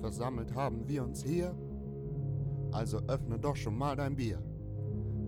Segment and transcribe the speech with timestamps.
[0.00, 1.54] versammelt haben wir uns hier.
[2.72, 4.42] Also öffne doch schon mal dein Bier.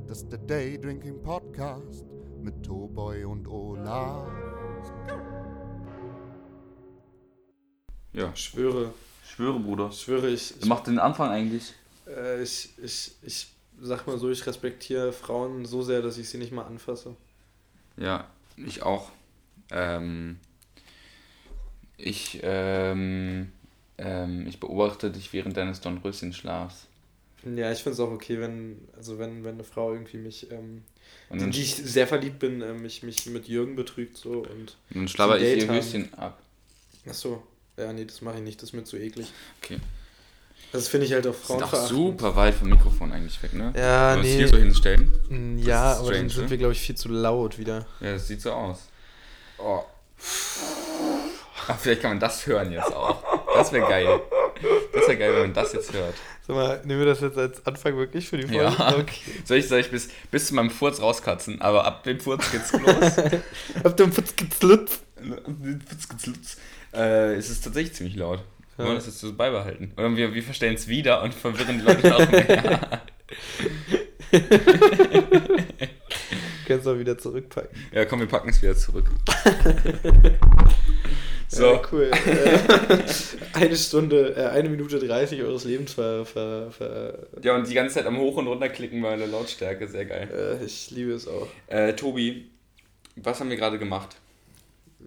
[0.07, 2.05] Das ist der Day Drinking Podcast
[2.43, 4.29] mit Toboy und Olaf.
[8.13, 8.93] Ja, schwöre,
[9.25, 9.93] schwöre, Bruder.
[9.93, 10.55] schwöre ich.
[10.59, 11.75] Wer macht den Anfang eigentlich?
[12.07, 16.39] Äh, ich, ich, ich sag mal so, ich respektiere Frauen so sehr, dass ich sie
[16.39, 17.15] nicht mal anfasse.
[17.97, 18.27] Ja,
[18.57, 19.11] ich auch.
[19.71, 20.39] Ähm,
[21.97, 23.53] ich, ähm,
[24.01, 26.87] ähm, ich beobachte dich während deines Dornröschenschlafs.
[27.45, 30.83] Ja, ich finde es auch okay, wenn, also wenn, wenn eine Frau irgendwie mich, ähm,
[31.31, 34.77] in die ich sehr verliebt bin, äh, mich, mich mit Jürgen betrügt so und.
[34.91, 35.77] dann schlabber ich Date ihr haben.
[35.77, 36.39] Höschen ab.
[37.09, 37.43] Achso,
[37.79, 39.33] ja, nee, das mache ich nicht, das ist mir zu eklig.
[39.63, 39.79] Okay.
[40.73, 43.73] Das finde ich halt auch Frauen auch super weit vom Mikrofon eigentlich weg, ne?
[43.77, 44.37] Ja, Wollen nee.
[44.37, 45.11] hier so hinstellen?
[45.29, 46.51] Mm, Ja, ist aber dann sind ne?
[46.51, 47.87] wir, glaube ich, viel zu laut wieder.
[48.01, 48.89] Ja, das sieht so aus.
[49.59, 49.83] Oh.
[51.67, 53.23] Ach, vielleicht kann man das hören jetzt auch.
[53.61, 54.21] Das wäre geil.
[54.93, 56.15] Das wäre geil, wenn man das jetzt hört.
[56.47, 58.65] Sag mal, nehmen wir das jetzt als Anfang wirklich für die Folge?
[58.65, 58.97] Ja.
[58.97, 59.21] Okay.
[59.45, 62.73] Soll ich, soll ich bis, bis zu meinem Furz rauskatzen, aber ab dem Furz geht's
[62.73, 63.19] los.
[63.85, 65.01] Ab dem Putz geht's Lutz.
[66.95, 68.43] äh, es ist tatsächlich ziemlich laut.
[68.77, 69.93] Wir wollen das jetzt so beibehalten.
[69.97, 73.03] Oder wir, wir verstellen es wieder und verwirren die Leute noch mehr.
[76.67, 77.71] Kannst du auch wieder zurückpacken.
[77.93, 79.05] ja, komm, wir packen es wieder zurück.
[81.53, 82.11] So, Ja, cool.
[83.53, 87.75] Äh, eine Stunde, äh, eine Minute 30 eures Lebens ver, ver, ver ja, und die
[87.75, 90.29] ganze Zeit am Hoch- und Runterklicken bei der Lautstärke, sehr geil.
[90.61, 91.49] äh, Ich liebe es auch.
[91.67, 92.51] Äh, Tobi,
[93.17, 94.17] was haben wir gerade gemacht?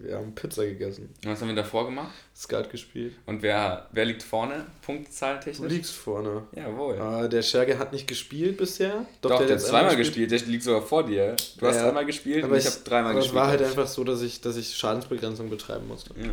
[0.03, 2.11] Wir haben Pizza gegessen, Was haben wir davor gemacht?
[2.35, 3.13] Skat gespielt.
[3.25, 5.71] Und wer, wer liegt vorne, Du Punktzahltechnisch?
[5.71, 6.43] liegst vorne.
[6.55, 6.99] Jawohl.
[6.99, 9.05] Ah, der Scherge hat nicht gespielt bisher.
[9.21, 10.29] Doch, der, hat jetzt zweimal einmal gespielt.
[10.31, 11.35] der liegt sogar vor dir.
[11.57, 13.35] Du hast Ja, einmal gespielt Aber und ich, ich habe dreimal aber gespielt.
[13.35, 13.67] es war halt ich.
[13.67, 16.13] einfach so, dass ich, dass ich Schadensbegrenzung betreiben musste.
[16.19, 16.31] Ja.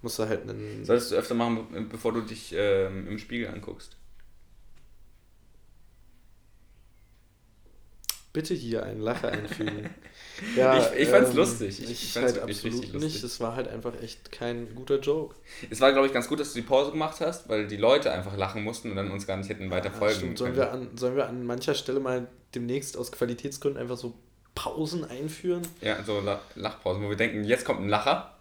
[0.00, 0.84] Musste halt einen.
[0.84, 3.96] Solltest du öfter machen, be- bevor du dich ähm, im Spiegel anguckst.
[8.32, 9.88] Bitte hier einen Lacher einfügen.
[10.56, 11.80] ja, Ich- ich fand's lustig.
[11.82, 13.24] Ich- Ich, fand's halt absolut nicht.
[13.24, 15.34] Es war halt einfach echt kein guter Joke.
[15.70, 18.12] Es war, glaube ich, ganz gut, dass du die Pause gemacht hast, weil die Leute
[18.12, 20.38] einfach lachen mussten und dann uns gar nicht hätten weiter Ja, folgen stimmt.
[20.38, 20.66] Sollen können.
[20.66, 24.14] wir, an, sollen wir an mancher Stelle mal demnächst aus Qualitätsgründen einfach so
[24.54, 25.62] Pausen einführen?
[25.80, 28.34] Ja, so La Lachpausen, wo wir denken, jetzt kommt ein Lacher.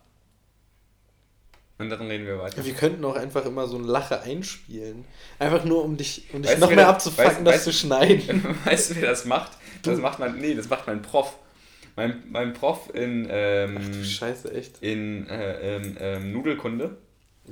[1.80, 2.66] Und dann reden wir weiter.
[2.66, 5.06] Wir könnten auch einfach immer so einen Lacher einspielen.
[5.38, 8.44] Einfach nur, um dich, um dich Weißt noch mehr das- abzufacken, das zu schneiden.
[8.66, 9.52] Weißt du, wer das macht?
[9.84, 11.38] Das macht mein, nee, das macht mein Prof.
[11.96, 14.82] Mein, mein Prof in, ähm, Ach Scheiße, echt.
[14.82, 16.98] in äh, ähm, ähm, Nudelkunde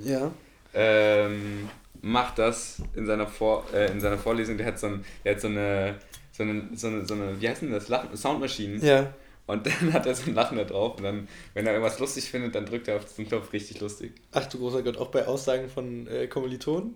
[0.04, 0.32] Ja.
[0.74, 1.70] ähm,
[2.02, 4.58] macht das in seiner, Vor äh, in seiner Vorlesung.
[4.58, 5.96] Der hat so, ein, der hat so eine,
[6.32, 7.88] so eine, so eine, so eine, wie heißt denn das?
[8.20, 8.84] Soundmaschinen.
[8.84, 9.14] Ja.
[9.48, 10.98] Und dann hat er so ein Lachen da drauf.
[10.98, 14.14] Und dann, wenn er irgendwas lustig findet, dann drückt er auf diesen Knopf richtig lustig.
[14.32, 16.96] Ach du großer Gott, auch bei Aussagen von äh, Kommilitonen?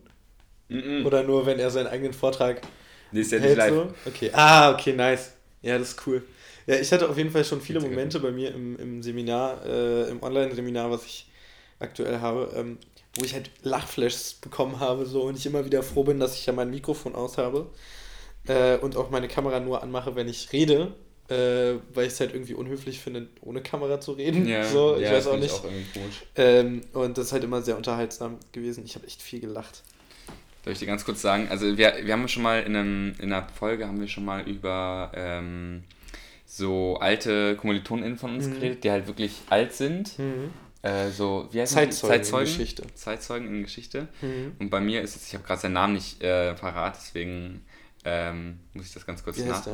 [0.69, 1.05] Mhm.
[1.05, 2.61] Oder nur, wenn er seinen eigenen Vortrag
[3.11, 3.73] Nee, ist ja nicht hält live.
[3.73, 3.93] so?
[4.05, 4.29] Okay.
[4.33, 5.33] Ah, okay, nice.
[5.61, 6.23] Ja, das ist cool.
[6.67, 10.09] Ja, ich hatte auf jeden Fall schon viele Momente bei mir im, im Seminar, äh,
[10.09, 11.25] im Online-Seminar, was ich
[11.79, 12.77] aktuell habe, ähm,
[13.15, 16.45] wo ich halt Lachflashs bekommen habe so und ich immer wieder froh bin, dass ich
[16.45, 17.69] ja mein Mikrofon aus habe
[18.47, 20.93] äh, und auch meine Kamera nur anmache, wenn ich rede,
[21.29, 24.47] äh, weil ich es halt irgendwie unhöflich finde, ohne Kamera zu reden.
[24.47, 25.53] Ja, so, ich ja, weiß auch nicht.
[25.53, 26.11] Ich auch.
[26.35, 28.83] Ähm, und das ist halt immer sehr unterhaltsam gewesen.
[28.85, 29.83] Ich habe echt viel gelacht.
[30.63, 31.47] Soll ich dir ganz kurz sagen?
[31.49, 34.47] Also wir, wir haben schon mal in, einem, in einer Folge haben wir schon mal
[34.47, 35.83] über ähm,
[36.45, 38.53] so alte KommilitonInnen von uns Mhm.
[38.55, 40.13] geredet, die halt wirklich alt sind.
[40.81, 42.37] Äh, so, wie heißt Zeitzeugen die?
[42.37, 42.83] in Geschichte.
[42.95, 44.07] Zeitzeugen in Geschichte.
[44.21, 44.53] Mhm.
[44.59, 47.63] Und bei mir ist es, ich habe gerade seinen Namen nicht äh, parat, deswegen
[48.05, 49.73] ähm, muss ich das ganz kurz heißt der?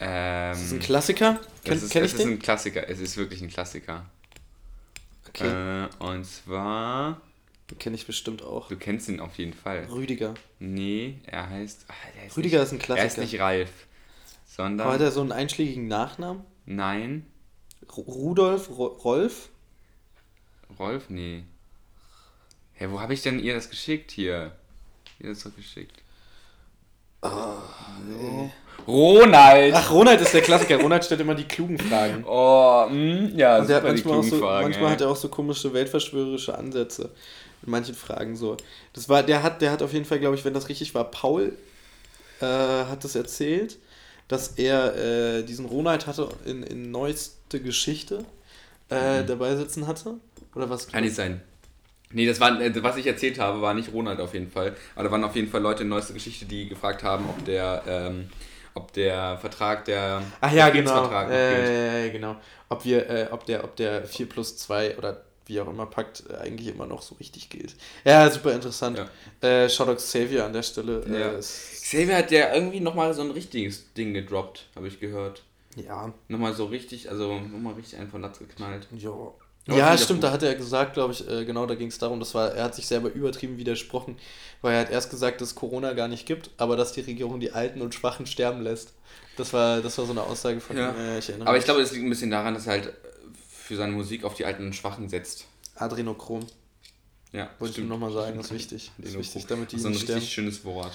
[0.00, 1.40] Ähm, Ist das ein Klassiker?
[1.40, 2.32] es Kenn, ist, kenn es ich ist den?
[2.34, 4.06] ein Klassiker, es ist wirklich ein Klassiker.
[5.28, 7.20] Okay, Äh, und zwar,
[7.70, 8.68] den kenne ich bestimmt auch.
[8.68, 9.84] du kennst ihn auf jeden Fall.
[9.90, 10.34] Rüdiger.
[10.58, 11.84] Nee, er heißt.
[12.16, 13.20] der ist Rüdiger nicht, ist ein Er ist Klassiker.
[13.20, 13.70] nicht Ralf.
[14.46, 14.86] Sondern.
[14.86, 16.44] Aber hat er so einen einschlägigen Nachnamen?
[16.66, 17.26] nein.
[17.88, 18.68] Ru- Rudolf?
[18.70, 19.48] Ro Rolf?
[20.78, 21.04] Rolf?
[21.10, 21.42] Nee.
[22.74, 24.56] Hä, wo habe ich denn ihr das geschickt hier?
[25.18, 26.00] Ihr das doch geschickt.
[27.22, 28.50] Nee.
[28.86, 29.74] Ronald!
[29.74, 30.76] Ach, Ronald ist der Klassiker.
[30.78, 32.24] Ronald stellt immer die klugen Fragen.
[32.26, 34.64] Oh, mh, ja, Und hat super, die manchmal, auch so, Fragen.
[34.68, 34.92] manchmal ey.
[34.92, 37.10] hat er auch so komische weltverschwörerische Ansätze
[37.62, 38.56] in manchen Fragen so.
[38.94, 41.04] Das war, der hat, der hat auf jeden Fall, glaube ich, wenn das richtig war,
[41.10, 41.52] Paul
[42.40, 43.78] äh, hat das erzählt,
[44.28, 44.96] dass er
[45.38, 48.24] äh, diesen Ronald hatte in, in neueste Geschichte
[48.90, 49.26] äh, Mhm.
[49.26, 50.14] dabei sitzen hatte.
[50.54, 50.88] Oder was?
[50.88, 51.40] Kann nicht sein.
[52.12, 54.74] Nee, das war, äh, was ich erzählt habe, war nicht Ronald auf jeden Fall.
[54.96, 57.82] Aber da waren auf jeden Fall Leute in neuester Geschichte, die gefragt haben, ob der,
[57.86, 58.28] ähm,
[58.74, 61.10] ob der Vertrag, der Ach ja, genau.
[61.30, 62.36] Äh, genau.
[62.68, 66.24] Ob wir, äh, ob der, ob der 4 plus 2 oder wie auch immer packt,
[66.30, 67.74] äh, eigentlich immer noch so richtig gilt.
[68.04, 68.98] Ja, super interessant.
[69.42, 69.48] Ja.
[69.64, 71.04] Äh, Shoutout Xavier an der Stelle.
[71.04, 71.38] Äh, ja.
[71.38, 75.42] Xavier hat ja irgendwie nochmal so ein richtiges Ding gedroppt, habe ich gehört.
[75.76, 76.12] Ja.
[76.28, 78.86] Nochmal so richtig, also nochmal richtig einen von Latz geknallt.
[78.96, 79.32] Ja.
[79.76, 82.34] Ja, stimmt, da hat er gesagt, glaube ich, äh, genau, da ging es darum, das
[82.34, 84.16] war, er hat sich selber übertrieben widersprochen,
[84.62, 87.52] weil er hat erst gesagt, dass Corona gar nicht gibt, aber dass die Regierung die
[87.52, 88.92] Alten und Schwachen sterben lässt.
[89.36, 90.90] Das war, das war so eine Aussage von ja.
[90.90, 90.96] ihm.
[90.96, 92.92] Äh, ich aber ich glaube, es liegt ein bisschen daran, dass er halt
[93.48, 95.46] für seine Musik auf die Alten und Schwachen setzt.
[95.76, 96.46] Adrenochrom.
[97.32, 98.90] Ja, wollte ich nur nochmal sagen, das ist wichtig.
[98.98, 100.26] Das ist wichtig, damit die so ein richtig sterben.
[100.26, 100.92] schönes Wort.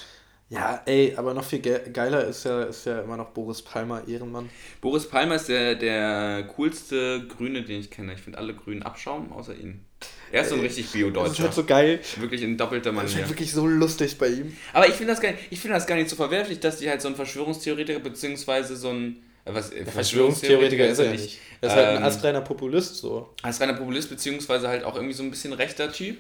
[0.56, 4.50] Ja, ey, aber noch viel geiler ist ja, ist ja immer noch Boris Palmer, Ehrenmann.
[4.80, 8.14] Boris Palmer ist der, der coolste Grüne, den ich kenne.
[8.14, 9.86] Ich finde alle Grünen Abschaum, außer ihn.
[10.32, 11.30] Er ist so ein richtig Bio-Deutscher.
[11.30, 12.00] Das ist halt so geil.
[12.18, 13.04] Wirklich in doppelter Manier.
[13.04, 14.56] Das ist halt wirklich so lustig bei ihm.
[14.74, 17.16] Aber ich finde das, find das gar nicht so verwerflich, dass die halt so ein
[17.16, 19.24] Verschwörungstheoretiker beziehungsweise so ein.
[19.46, 21.40] Äh, was, äh, Verschwörungstheoretiker ist er nicht.
[21.62, 23.30] Er ist ähm, halt ein ähm, astreiner Populist so.
[23.44, 26.18] Astreiner Populist, beziehungsweise halt auch irgendwie so ein bisschen rechter Typ.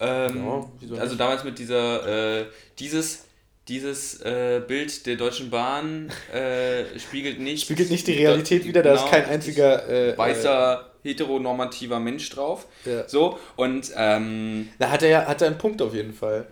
[0.00, 0.44] Ähm,
[0.80, 2.46] ja, also damals mit dieser, äh,
[2.78, 3.24] dieses
[3.68, 7.64] dieses äh, Bild der Deutschen Bahn äh, spiegelt nicht.
[7.64, 9.88] Spiegelt nicht die Realität wieder, da genau, ist kein einziger.
[9.88, 12.66] Äh, weißer, heteronormativer Mensch drauf.
[12.84, 13.08] Ja.
[13.08, 13.92] So, und.
[13.96, 16.46] Ähm, da hat er ja hat er einen Punkt auf jeden Fall.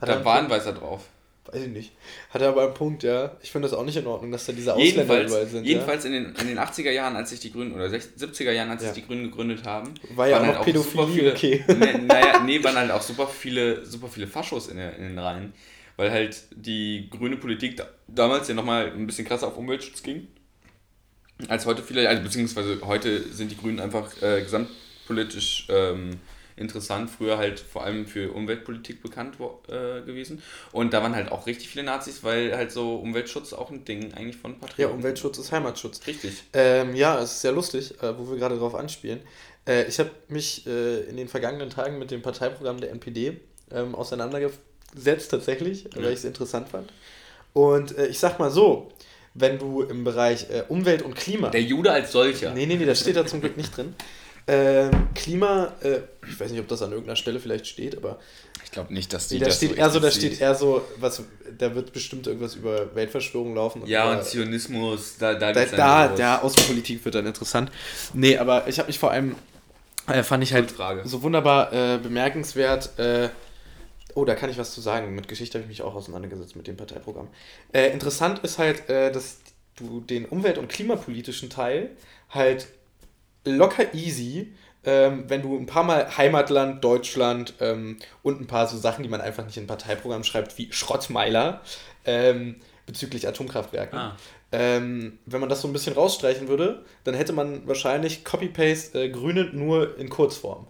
[0.00, 1.02] Hat da war ein Weißer drauf.
[1.44, 1.92] Weiß ich nicht.
[2.30, 3.36] Hat er aber einen Punkt, ja.
[3.42, 5.64] Ich finde das auch nicht in Ordnung, dass da diese Ausländer jedenfalls, überall sind.
[5.64, 6.10] Jedenfalls ja?
[6.10, 8.92] in, den, in den 80er Jahren, als sich die Grünen, oder 70er Jahren, als ja.
[8.92, 11.64] sich die Grünen gegründet haben, war ja auch halt noch Pädophilie, okay.
[11.66, 15.52] Ne, naja, nee, waren halt auch super viele, super viele Faschos in, in den Reihen
[15.96, 20.28] weil halt die grüne Politik da, damals ja nochmal ein bisschen krasser auf Umweltschutz ging.
[21.48, 26.20] Als heute viele, also beziehungsweise heute sind die Grünen einfach äh, gesamtpolitisch ähm,
[26.56, 29.36] interessant, früher halt vor allem für Umweltpolitik bekannt
[29.68, 30.42] äh, gewesen.
[30.70, 34.14] Und da waren halt auch richtig viele Nazis, weil halt so Umweltschutz auch ein Ding
[34.14, 34.82] eigentlich von Patrioten.
[34.82, 36.06] Ja, Umweltschutz ist Heimatschutz.
[36.06, 36.44] Richtig.
[36.52, 39.20] Ähm, ja, es ist sehr lustig, äh, wo wir gerade drauf anspielen.
[39.66, 43.40] Äh, ich habe mich äh, in den vergangenen Tagen mit dem Parteiprogramm der NPD
[43.70, 44.60] ähm, auseinandergesetzt
[44.94, 46.92] setzt tatsächlich, weil ich es interessant fand.
[47.52, 48.90] Und äh, ich sag mal so,
[49.34, 51.50] wenn du im Bereich äh, Umwelt und Klima.
[51.50, 52.52] Der Jude als solcher.
[52.52, 53.94] Nee, nee, nee, das steht da zum Glück nicht drin.
[54.48, 58.18] Ähm, Klima, äh, ich weiß nicht, ob das an irgendeiner Stelle vielleicht steht, aber.
[58.64, 59.38] Ich glaube nicht, dass die.
[59.38, 61.22] Da steht so eher so, da steht eher so, was,
[61.56, 63.86] da wird bestimmt irgendwas über Weltverschwörung laufen.
[63.86, 67.70] ja, über, und Zionismus, da, da Da, da der Außenpolitik wird dann interessant.
[68.14, 69.36] Nee, aber ich habe mich vor allem,
[70.08, 70.74] äh, fand ich halt
[71.04, 73.28] so wunderbar äh, bemerkenswert, äh,
[74.14, 75.14] Oh, da kann ich was zu sagen.
[75.14, 77.28] Mit Geschichte habe ich mich auch auseinandergesetzt mit dem Parteiprogramm.
[77.72, 79.38] Äh, interessant ist halt, äh, dass
[79.76, 81.90] du den umwelt- und klimapolitischen Teil
[82.30, 82.68] halt
[83.44, 84.52] locker easy,
[84.84, 89.08] ähm, wenn du ein paar Mal Heimatland, Deutschland ähm, und ein paar so Sachen, die
[89.08, 91.62] man einfach nicht in ein Parteiprogramm schreibt, wie Schrottmeiler
[92.04, 92.56] ähm,
[92.86, 93.98] bezüglich Atomkraftwerken.
[93.98, 94.16] Ah.
[94.50, 99.08] Ähm, wenn man das so ein bisschen rausstreichen würde, dann hätte man wahrscheinlich Copy-Paste äh,
[99.08, 100.66] Grüne nur in Kurzform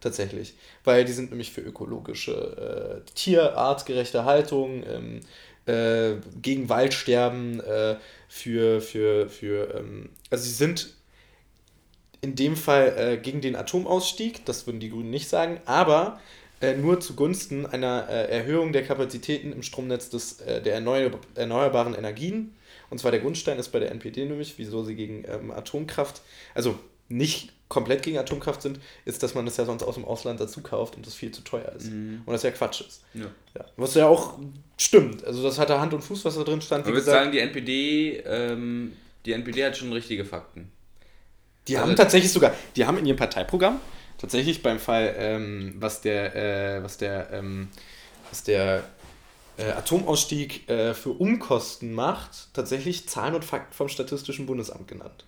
[0.00, 0.54] tatsächlich.
[0.84, 5.20] Weil die sind nämlich für ökologische, äh, tierartgerechte Haltung, ähm,
[5.66, 7.96] äh, gegen Waldsterben, äh,
[8.28, 10.94] für, für, für ähm, also sie sind
[12.20, 16.20] in dem Fall äh, gegen den Atomausstieg, das würden die Grünen nicht sagen, aber
[16.60, 22.54] äh, nur zugunsten einer äh, Erhöhung der Kapazitäten im Stromnetz des, der erneuer erneuerbaren Energien.
[22.90, 26.22] Und zwar der Grundstein ist bei der NPD nämlich, wieso sie gegen ähm, Atomkraft,
[26.54, 26.78] also
[27.08, 30.62] nicht komplett gegen Atomkraft sind, ist, dass man das ja sonst aus dem Ausland dazu
[30.62, 31.90] kauft und das viel zu teuer ist.
[31.90, 32.22] Mhm.
[32.24, 33.02] Und das ja Quatsch ist.
[33.14, 33.26] Ja.
[33.56, 33.64] ja.
[33.76, 34.38] Was ja auch
[34.76, 35.24] stimmt.
[35.24, 36.86] Also das hat Hand und Fuß, was da drin stand.
[36.86, 38.92] Ich würde sagen, die NPD, ähm,
[39.26, 40.70] die NPD hat schon richtige Fakten.
[41.66, 43.80] Die also haben tatsächlich sogar, die haben in ihrem Parteiprogramm
[44.16, 47.68] tatsächlich beim Fall, ähm, was der, äh, was der, ähm,
[48.30, 48.84] was der
[49.58, 55.24] äh, Atomausstieg äh, für Umkosten macht, tatsächlich Zahlen und Fakten vom Statistischen Bundesamt genannt.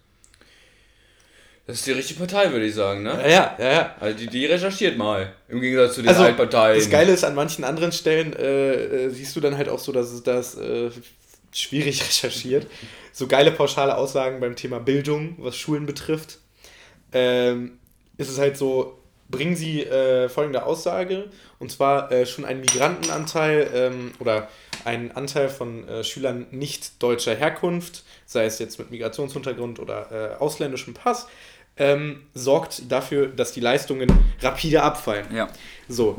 [1.71, 3.17] Das ist die richtige Partei, würde ich sagen, ne?
[3.23, 3.95] Ja, ja, ja.
[4.01, 6.77] Also die, die recherchiert mal, im Gegensatz zu den also, Altparteien.
[6.77, 8.73] Das Geile ist, an manchen anderen Stellen äh,
[9.05, 10.91] äh, siehst du dann halt auch so, dass es das äh,
[11.53, 12.67] schwierig recherchiert.
[13.13, 16.39] So geile pauschale Aussagen beim Thema Bildung, was Schulen betrifft.
[17.13, 17.79] Ähm,
[18.17, 18.99] ist es halt so,
[19.29, 21.27] bringen sie äh, folgende Aussage,
[21.61, 24.49] und zwar äh, schon einen Migrantenanteil ähm, oder
[24.85, 30.95] einen Anteil von äh, Schülern nicht deutscher Herkunft, sei es jetzt mit Migrationshintergrund oder ausländischem
[30.95, 31.29] Pass,
[31.77, 34.09] ähm, sorgt dafür, dass die Leistungen
[34.41, 35.35] rapide abfallen.
[35.35, 35.49] Ja.
[35.89, 36.17] So.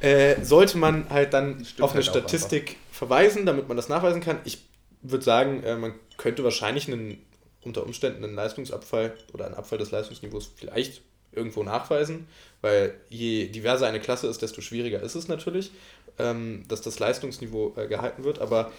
[0.00, 4.38] Äh, sollte man halt dann auf eine halt Statistik verweisen, damit man das nachweisen kann.
[4.44, 4.58] Ich
[5.02, 7.18] würde sagen, äh, man könnte wahrscheinlich einen,
[7.62, 12.26] unter Umständen einen Leistungsabfall oder einen Abfall des Leistungsniveaus vielleicht irgendwo nachweisen,
[12.62, 15.70] weil je diverser eine Klasse ist, desto schwieriger ist es natürlich,
[16.18, 18.40] ähm, dass das Leistungsniveau äh, gehalten wird.
[18.40, 18.72] Aber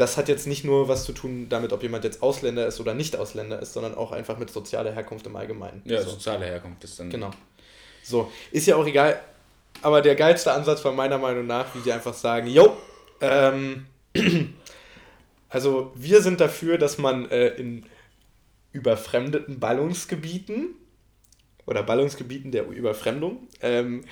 [0.00, 2.94] das hat jetzt nicht nur was zu tun damit, ob jemand jetzt Ausländer ist oder
[2.94, 5.82] nicht Ausländer ist, sondern auch einfach mit sozialer Herkunft im Allgemeinen.
[5.84, 6.10] Ja, so.
[6.10, 7.10] soziale Herkunft ist dann.
[7.10, 7.30] Genau.
[8.02, 9.20] So, ist ja auch egal.
[9.82, 12.76] Aber der geilste Ansatz war meiner Meinung nach, wie die einfach sagen, yo,
[13.20, 13.86] ähm,
[15.50, 17.84] also wir sind dafür, dass man äh, in
[18.72, 20.76] überfremdeten Ballungsgebieten
[21.66, 24.04] oder Ballungsgebieten der Überfremdung ähm,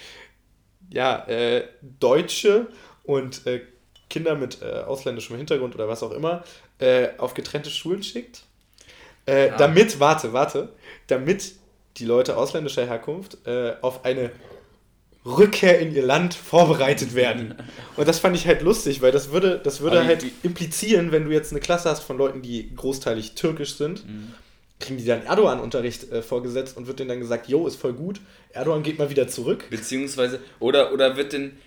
[0.90, 1.66] ja, äh,
[1.98, 2.68] Deutsche
[3.04, 3.62] und äh,
[4.08, 6.44] Kinder mit äh, ausländischem Hintergrund oder was auch immer
[6.78, 8.42] äh, auf getrennte Schulen schickt.
[9.26, 9.56] Äh, ja.
[9.56, 10.70] Damit, warte, warte,
[11.06, 11.52] damit
[11.98, 14.30] die Leute ausländischer Herkunft äh, auf eine
[15.26, 17.54] Rückkehr in ihr Land vorbereitet werden.
[17.96, 21.32] Und das fand ich halt lustig, weil das würde, das würde halt implizieren, wenn du
[21.32, 24.32] jetzt eine Klasse hast von Leuten, die großteilig türkisch sind, mhm.
[24.78, 28.20] kriegen die dann Erdogan-Unterricht äh, vorgesetzt und wird denen dann gesagt, jo, ist voll gut,
[28.50, 29.66] Erdogan geht mal wieder zurück.
[29.68, 31.58] Beziehungsweise, oder, oder wird denn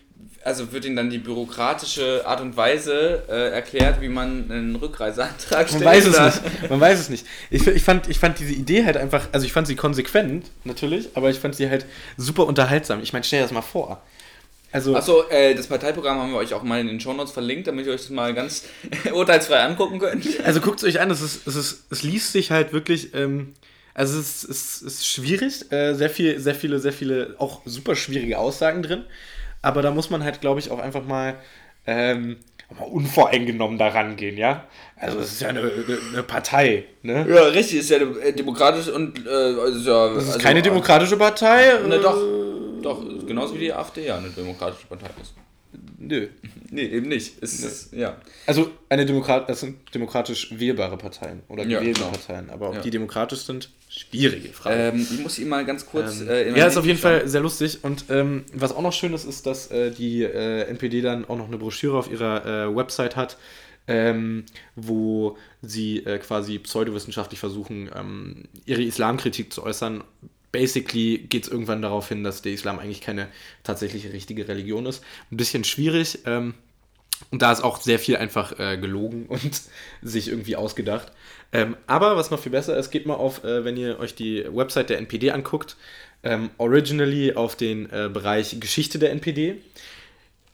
[0.44, 5.68] also wird ihnen dann die bürokratische Art und Weise äh, erklärt, wie man einen Rückreiseantrag
[5.68, 5.84] stellt?
[5.84, 6.70] Man weiß es nicht.
[6.70, 7.26] Man weiß es nicht.
[7.50, 11.10] Ich, ich, fand, ich fand diese Idee halt einfach, also ich fand sie konsequent, natürlich,
[11.14, 11.86] aber ich fand sie halt
[12.18, 13.02] super unterhaltsam.
[13.04, 14.02] Ich meine, stell dir das mal vor.
[14.72, 17.86] Also, Achso, äh, das Parteiprogramm haben wir euch auch mal in den Shownotes verlinkt, damit
[17.86, 18.64] ihr euch das mal ganz
[19.14, 20.26] urteilsfrei angucken könnt.
[20.46, 23.54] Also guckt es euch an, es, ist, es, ist, es liest sich halt wirklich, ähm,
[23.94, 27.96] also es ist, es ist schwierig, äh, sehr, viel, sehr viele, sehr viele auch super
[27.98, 29.04] schwierige Aussagen drin.
[29.62, 31.36] Aber da muss man halt, glaube ich, auch einfach mal,
[31.86, 32.38] ähm,
[32.78, 34.66] mal unvoreingenommen daran gehen, ja?
[34.96, 35.62] Also es ist ja eine,
[36.14, 37.26] eine, Partei, ne?
[37.30, 41.80] Ja, richtig, ist ja demokratisch und äh, ist ja, Das ist also, keine demokratische Partei?
[41.88, 42.18] Ne, doch,
[42.82, 45.34] doch, genauso wie die AfD ja eine demokratische Partei ist.
[46.04, 46.28] Nö.
[46.72, 47.36] Nee, eben nicht.
[47.42, 48.18] Es ist, ja.
[48.48, 52.10] Also eine Demokrat das sind demokratisch wählbare Parteien oder gewählte ja, genau.
[52.10, 52.50] Parteien.
[52.50, 52.82] Aber ob ja.
[52.82, 54.76] die demokratisch sind, schwierige Frage.
[54.76, 56.22] Ähm, ich muss ihn mal ganz kurz.
[56.22, 57.20] Ähm, äh, ja, ist auf jeden schauen.
[57.20, 57.84] Fall sehr lustig.
[57.84, 61.38] Und ähm, was auch noch schön ist, ist, dass äh, die äh, NPD dann auch
[61.38, 63.38] noch eine Broschüre auf ihrer äh, Website hat,
[63.88, 70.04] ähm, wo sie äh, quasi pseudowissenschaftlich versuchen, ähm, ihre Islamkritik zu äußern
[70.52, 73.28] basically geht es irgendwann darauf hin, dass der Islam eigentlich keine
[73.64, 75.04] tatsächliche richtige Religion ist.
[75.32, 76.20] Ein bisschen schwierig.
[76.26, 76.54] Ähm,
[77.30, 79.62] und da ist auch sehr viel einfach äh, gelogen und
[80.02, 81.12] sich irgendwie ausgedacht.
[81.54, 84.46] Ähm, aber was noch viel besser ist, geht mal auf, äh, wenn ihr euch die
[84.52, 85.76] Website der NPD anguckt,
[86.24, 89.58] ähm, originally auf den äh, Bereich Geschichte der NPD.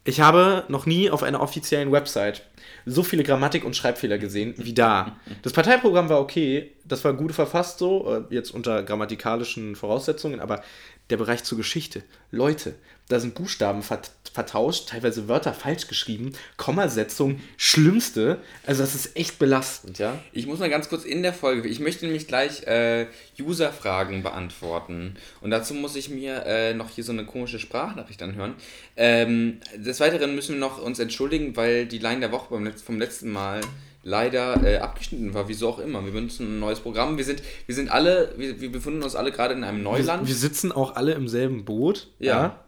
[0.08, 2.42] Ich habe noch nie auf einer offiziellen Website
[2.86, 5.18] so viele Grammatik- und Schreibfehler gesehen wie da.
[5.42, 10.62] Das Parteiprogramm war okay, das war gut verfasst so, äh, jetzt unter grammatikalischen Voraussetzungen, aber
[11.10, 12.04] der Bereich zur Geschichte.
[12.32, 12.76] Leute,
[13.10, 18.40] da sind Buchstaben vert vertauscht, teilweise Wörter falsch geschrieben, Kommasetzung, schlimmste.
[18.68, 20.22] Also das ist echt belastend, ja.
[20.32, 23.08] Ich muss mal ganz kurz in der Folge, ich möchte nämlich gleich äh,
[23.40, 25.16] User-Fragen beantworten.
[25.42, 28.54] Und dazu muss ich mir äh, noch hier so eine komische Sprachnachricht anhören.
[28.96, 32.50] Ähm, des Weiteren müssen wir noch uns entschuldigen, weil die Line der Woche
[32.86, 33.62] vom letzten Mal
[34.08, 36.04] leider äh, abgeschnitten war, wieso auch immer.
[36.06, 37.18] Wir benutzen ein neues Programm.
[37.18, 40.22] Wir sind, wir sind alle, wir, wir befinden uns alle gerade in einem Neuland.
[40.22, 42.08] Wir, wir, sitzen auch alle im selben Boot.
[42.18, 42.42] Ja.
[42.42, 42.60] ja.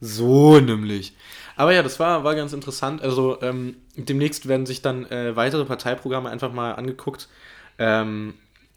[0.00, 1.12] So nämlich.
[1.54, 3.02] Aber ja, das war, war ganz interessant.
[3.02, 7.28] Also ähm, demnächst werden sich dann äh, weitere Parteiprogramme einfach mal angeguckt.
[7.78, 8.32] Ähm,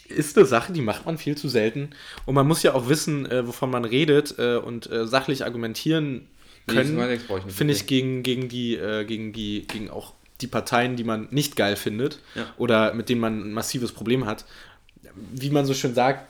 [0.09, 1.91] ist eine Sache, die macht man viel zu selten.
[2.25, 6.27] Und man muss ja auch wissen, äh, wovon man redet äh, und äh, sachlich argumentieren
[6.67, 6.97] können.
[6.97, 11.27] Nee, Finde ich gegen, gegen die, äh, gegen die, gegen auch die Parteien, die man
[11.32, 12.54] nicht geil findet ja.
[12.58, 14.46] oder mit denen man ein massives Problem hat.
[15.32, 16.27] Wie man so schön sagt,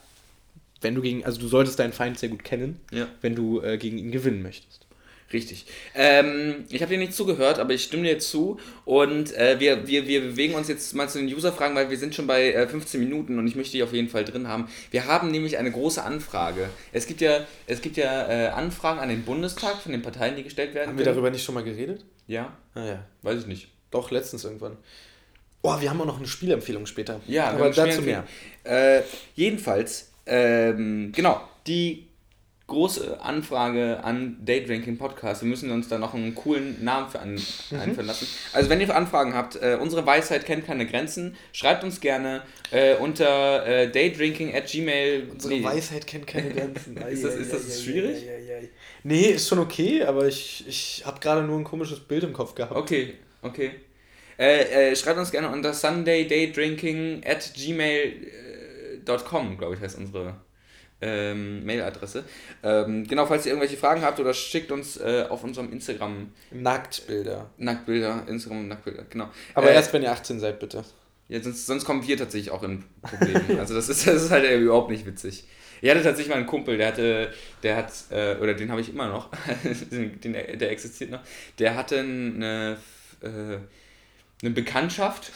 [0.82, 3.08] wenn du gegen, also du solltest deinen Feind sehr gut kennen, ja.
[3.22, 4.86] wenn du äh, gegen ihn gewinnen möchtest.
[5.34, 5.66] Richtig.
[5.96, 8.60] Ähm, ich habe dir nicht zugehört, aber ich stimme dir zu.
[8.86, 12.14] Und äh, wir, wir, wir bewegen uns jetzt mal zu den User-Fragen, weil wir sind
[12.14, 14.70] schon bei äh, 15 Minuten und ich möchte die auf jeden Fall drin haben.
[14.92, 16.70] Wir haben nämlich eine große Anfrage.
[16.94, 20.44] Es gibt ja, es gibt ja äh, Anfragen an den Bundestag von den Parteien, die
[20.44, 20.90] gestellt werden.
[20.90, 22.06] Haben wir darüber nicht schon mal geredet?
[22.28, 22.56] Ja.
[22.76, 23.06] Ah ja.
[23.24, 23.75] Weiß ich nicht.
[23.96, 24.76] Doch, letztens irgendwann.
[25.62, 27.22] Oh, wir haben auch noch eine Spielempfehlung später.
[27.28, 28.26] Ja, aber dazu mehr.
[28.66, 29.04] Äh,
[29.36, 32.08] jedenfalls, ähm, genau, die
[32.68, 35.44] große Anfrage an Date Ranking Podcast.
[35.44, 37.80] Wir müssen uns da noch einen coolen Namen für an, mhm.
[37.80, 38.28] einfallen lassen.
[38.52, 42.96] Also wenn ihr Anfragen habt, äh, unsere Weisheit kennt keine Grenzen, schreibt uns gerne äh,
[42.96, 45.30] unter äh, datedrinking at gmail.
[45.32, 45.64] Unsere nee.
[45.64, 46.98] Weisheit kennt keine Grenzen.
[47.10, 48.26] ist das, ist das schwierig?
[49.04, 52.56] Nee, ist schon okay, aber ich, ich habe gerade nur ein komisches Bild im Kopf
[52.56, 52.76] gehabt.
[52.76, 53.14] Okay,
[53.46, 53.72] Okay.
[54.38, 57.98] Äh, äh, schreibt uns gerne unter sundaydaydrinking at gmail.com,
[59.58, 60.36] glaube ich, heißt unsere
[61.00, 62.26] ähm, Mailadresse.
[62.64, 67.52] Ähm, genau, falls ihr irgendwelche Fragen habt oder schickt uns äh, auf unserem Instagram Nacktbilder.
[67.58, 69.30] Nacktbilder, Instagram Nacktbilder, genau.
[69.54, 70.84] Aber äh, erst wenn ihr 18 seid, bitte.
[71.28, 73.60] Ja, sonst, sonst kommen wir tatsächlich auch in Probleme.
[73.60, 75.46] also das ist, das ist halt überhaupt nicht witzig.
[75.82, 78.90] Ich hatte tatsächlich mal einen Kumpel, der hatte, der hat, äh, oder den habe ich
[78.90, 79.30] immer noch,
[79.92, 81.22] den, der existiert noch,
[81.60, 82.78] der hatte eine
[83.22, 83.60] äh,
[84.42, 85.32] eine Bekanntschaft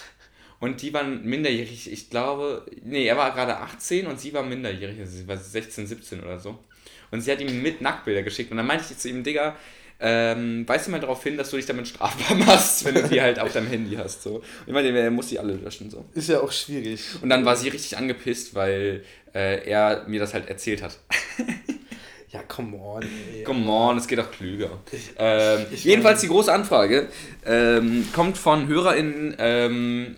[0.60, 1.92] und die waren minderjährig.
[1.92, 5.88] Ich glaube, nee, er war gerade 18 und sie war minderjährig, also sie war 16,
[5.88, 6.60] 17 oder so.
[7.12, 8.52] Und sie hat ihm mit Nacktbilder geschickt.
[8.52, 9.56] Und dann meinte ich zu ihm, Digga,
[10.02, 13.22] ähm, weist du mal darauf hin, dass du dich damit strafbar machst, wenn du die
[13.22, 14.24] halt auf deinem Handy hast.
[14.24, 14.36] So.
[14.36, 15.90] Und ich meine, er muss die alle löschen.
[15.90, 16.06] So.
[16.14, 17.02] Ist ja auch schwierig.
[17.22, 20.98] Und dann war sie richtig angepisst, weil äh, er mir das halt erzählt hat.
[22.32, 23.04] Ja, come on.
[23.04, 23.44] Ey.
[23.44, 24.70] Come on, es geht auch klüger.
[25.18, 27.08] Ähm, ich jedenfalls die große Anfrage
[27.46, 30.16] ähm, kommt von HörerInnen ähm,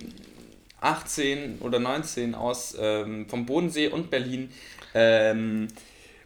[0.82, 4.50] 18 oder 19 aus ähm, vom Bodensee und Berlin.
[4.94, 5.68] Ähm,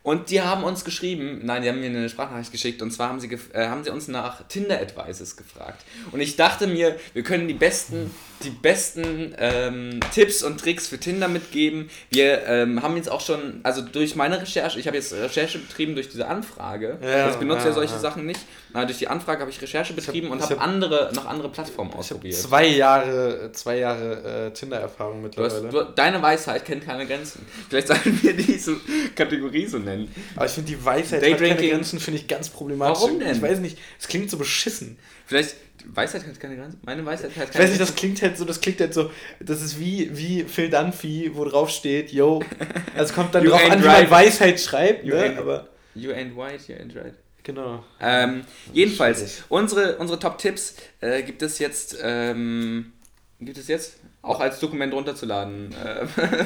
[0.01, 3.20] und die haben uns geschrieben, nein, die haben mir eine Sprachnachricht geschickt und zwar haben
[3.20, 5.84] sie, äh, haben sie uns nach Tinder-Advices gefragt.
[6.12, 8.12] Und ich dachte mir, wir können die besten
[8.44, 11.89] die besten ähm, Tipps und Tricks für Tinder mitgeben.
[12.10, 15.96] Wir ähm, haben jetzt auch schon, also durch meine Recherche, ich habe jetzt Recherche betrieben
[15.96, 16.98] durch diese Anfrage.
[17.01, 18.00] Ja, ich benutze ja, ja solche ja.
[18.00, 18.42] Sachen nicht.
[18.74, 21.50] Aber durch die Anfrage habe ich Recherche betrieben hab, und habe hab andere, noch andere
[21.50, 22.36] Plattformen ausprobiert.
[22.36, 25.70] zwei Jahre, zwei Jahre äh, Tinder-Erfahrung mittlerweile.
[25.70, 27.46] Du hast, du, deine Weisheit kennt keine Grenzen.
[27.70, 28.75] Vielleicht sollten wir diese
[29.15, 30.13] Kategorie so nennen.
[30.36, 33.01] Aber ich finde die Weisheit hat keine Grenzen, finde ich ganz problematisch.
[33.01, 33.34] Warum denn?
[33.34, 34.98] Ich weiß nicht, es klingt so beschissen.
[35.25, 35.56] Vielleicht
[35.94, 36.80] Weisheit hat keine Grenzen.
[36.86, 37.58] Meine Weisheit hat keine Grenzen.
[37.58, 40.44] Ich weiß nicht, das klingt halt so, das klingt halt so, das ist wie, wie
[40.44, 42.42] Phil Dunphy, wo drauf steht, yo.
[42.96, 45.22] Also kommt dann drauf an, wie man Weisheit schreibt, you ne?
[45.22, 47.13] Ain't, aber you ain't white, you ain't right.
[47.44, 47.84] Genau.
[48.01, 52.94] Ähm, jedenfalls, unsere, unsere Top-Tipps äh, gibt es jetzt, ähm,
[53.39, 53.98] gibt es jetzt?
[54.25, 55.74] Auch als Dokument runterzuladen.
[55.86, 56.46] Äh,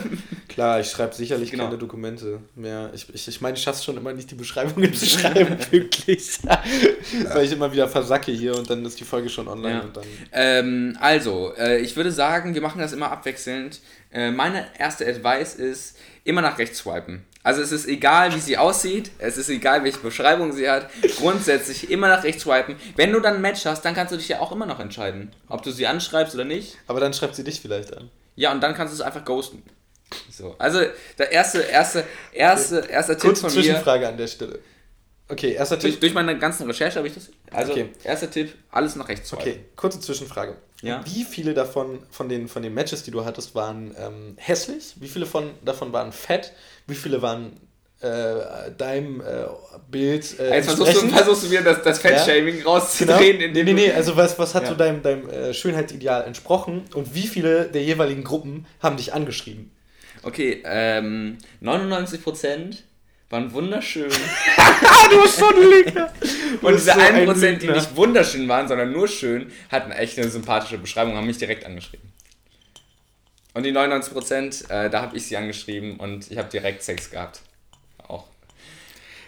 [0.50, 1.66] Klar, ich schreibe sicherlich genau.
[1.66, 2.90] keine Dokumente mehr.
[2.94, 6.40] Ich, ich, ich meine, ich schaffe es schon immer nicht, die Beschreibungen zu schreiben, pünktlich.
[7.32, 9.76] Weil ich immer wieder versacke hier und dann ist die Folge schon online.
[9.76, 9.82] Ja.
[9.82, 13.80] Und dann ähm, also, äh, ich würde sagen, wir machen das immer abwechselnd.
[14.12, 17.24] Äh, meine erste Advice ist, immer nach rechts swipen.
[17.42, 21.90] Also es ist egal, wie sie aussieht, es ist egal, welche Beschreibung sie hat, grundsätzlich
[21.90, 22.76] immer nach rechts swipen.
[22.98, 25.32] Wenn du dann ein Match hast, dann kannst du dich ja auch immer noch entscheiden,
[25.48, 26.78] ob du sie anschreibst oder nicht.
[26.88, 28.10] Aber dann schreibt sie dich vielleicht an.
[28.36, 29.64] Ja, und dann kannst du es einfach ghosten.
[30.32, 30.82] So, also
[31.18, 32.04] der erste, erste,
[32.34, 33.64] erste, erster Tipp Kurze von mir.
[33.64, 34.60] Zwischenfrage an der Stelle.
[35.30, 35.92] Okay, erster Tipp.
[35.92, 37.30] Durch, durch meine ganzen Recherche habe ich das.
[37.52, 37.90] Also, okay.
[38.04, 39.44] erster Tipp, alles nach rechts swipen.
[39.44, 40.58] Okay, kurze Zwischenfrage.
[40.82, 41.04] Ja.
[41.06, 44.96] Wie viele davon, von den, von den Matches, die du hattest, waren ähm, hässlich?
[45.00, 46.54] Wie viele von, davon waren fett?
[46.88, 47.54] Wie viele waren
[48.02, 49.24] äh, deinem äh,
[49.92, 50.40] Bild.
[50.40, 52.64] Äh, Jetzt versuchst du, versuchst du wieder das, das Fettshaming ja?
[52.64, 53.40] rauszudrehen.
[53.40, 53.54] Genau.
[53.54, 54.70] Nee, nee, nee, also was, was hat ja.
[54.70, 59.72] so deinem, deinem äh, Schönheitsideal entsprochen und wie viele der jeweiligen Gruppen haben dich angeschrieben?
[60.24, 62.78] Okay, ähm, 99%
[63.30, 64.10] waren wunderschön.
[65.12, 66.12] du bist so ein Lügner.
[66.62, 70.78] Und diese so 1%, die nicht wunderschön waren, sondern nur schön, hatten echt eine sympathische
[70.78, 72.12] Beschreibung, haben mich direkt angeschrieben.
[73.54, 77.42] Und die 99%, äh, da habe ich sie angeschrieben und ich habe direkt Sex gehabt.
[78.08, 78.26] Auch.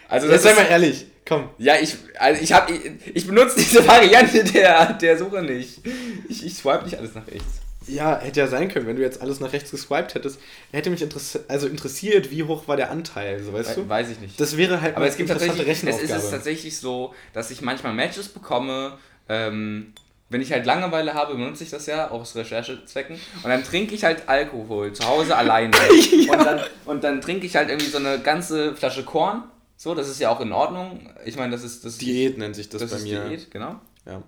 [0.08, 1.50] Also das Jetzt sei mal ehrlich, komm.
[1.58, 2.80] Ja, ich, also ich, hab, ich,
[3.14, 5.80] ich benutze diese Variante der, der Suche nicht.
[6.28, 7.60] Ich, ich swipe nicht alles nach rechts.
[7.86, 10.40] Ja, hätte ja sein können, wenn du jetzt alles nach rechts geswiped hättest.
[10.72, 13.88] Hätte mich interess also interessiert, wie hoch war der Anteil, so weißt du?
[13.88, 14.40] Weiß ich nicht.
[14.40, 17.92] Das wäre halt Aber es gibt tatsächlich, es ist es tatsächlich so, dass ich manchmal
[17.94, 19.92] Matches bekomme, ähm,
[20.32, 23.16] wenn ich halt Langeweile habe, benutze ich das ja auch aus Recherchezwecken.
[23.42, 25.76] Und dann trinke ich halt Alkohol zu Hause alleine.
[26.26, 26.32] ja.
[26.32, 29.44] und, dann, und dann trinke ich halt irgendwie so eine ganze Flasche Korn.
[29.76, 31.10] So, das ist ja auch in Ordnung.
[31.24, 31.98] Ich meine, das ist das.
[31.98, 33.24] Diät nennt sich das, das bei mir.
[33.28, 33.80] Diät, genau.
[34.06, 34.22] Ja.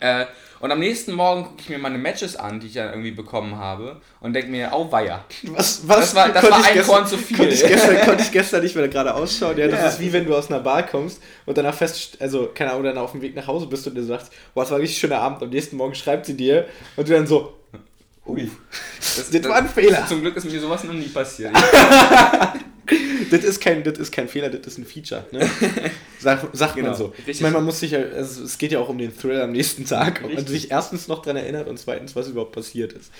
[0.00, 0.26] Äh,
[0.60, 3.56] und am nächsten Morgen gucke ich mir meine Matches an, die ich ja irgendwie bekommen
[3.56, 5.24] habe, und denke mir, oh weia.
[5.42, 5.98] Was, was?
[5.98, 7.36] Das war, das war ein Korn zu viel.
[7.36, 9.58] Konnte ich, gestern, konnte ich gestern nicht mehr gerade ausschauen.
[9.58, 9.88] Ja, das ja.
[9.88, 12.98] ist wie wenn du aus einer Bar kommst und danach fest, also keine Ahnung, dann
[12.98, 15.18] auf dem Weg nach Hause bist und dir sagst, boah, es war ein richtig schöner
[15.18, 15.42] Abend.
[15.42, 17.54] Am nächsten Morgen schreibt sie dir und du dann so,
[18.26, 18.50] Ui.
[18.98, 20.06] Das, das, war ein Fehler.
[20.06, 21.52] Zum Glück ist mir sowas noch nie passiert.
[23.30, 25.26] das, ist kein, das ist kein Fehler, das ist ein Feature.
[25.30, 25.48] Ne?
[26.24, 26.88] Sag, sagt genau.
[26.88, 27.06] man so.
[27.08, 27.28] Richtig.
[27.28, 29.52] Ich meine, man muss sich ja, also es geht ja auch um den Thrill am
[29.52, 33.12] nächsten Tag, ob man sich erstens noch daran erinnert und zweitens, was überhaupt passiert ist.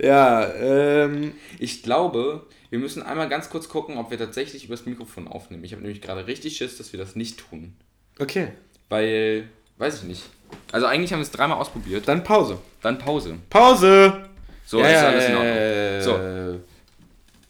[0.00, 1.32] Ja, ähm.
[1.58, 5.64] Ich glaube, wir müssen einmal ganz kurz gucken, ob wir tatsächlich übers Mikrofon aufnehmen.
[5.64, 7.74] Ich habe nämlich gerade richtig Schiss, dass wir das nicht tun.
[8.20, 8.52] Okay.
[8.88, 9.48] Weil,
[9.78, 10.22] weiß ich nicht.
[10.70, 12.06] Also eigentlich haben wir es dreimal ausprobiert.
[12.06, 12.58] Dann Pause.
[12.80, 13.38] Dann Pause.
[13.50, 14.28] Pause!
[14.64, 16.00] So, ja, ist alles in Ordnung.
[16.00, 16.60] So.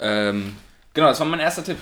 [0.01, 0.57] Ähm,
[0.95, 1.77] genau, das war mein erster Tipp.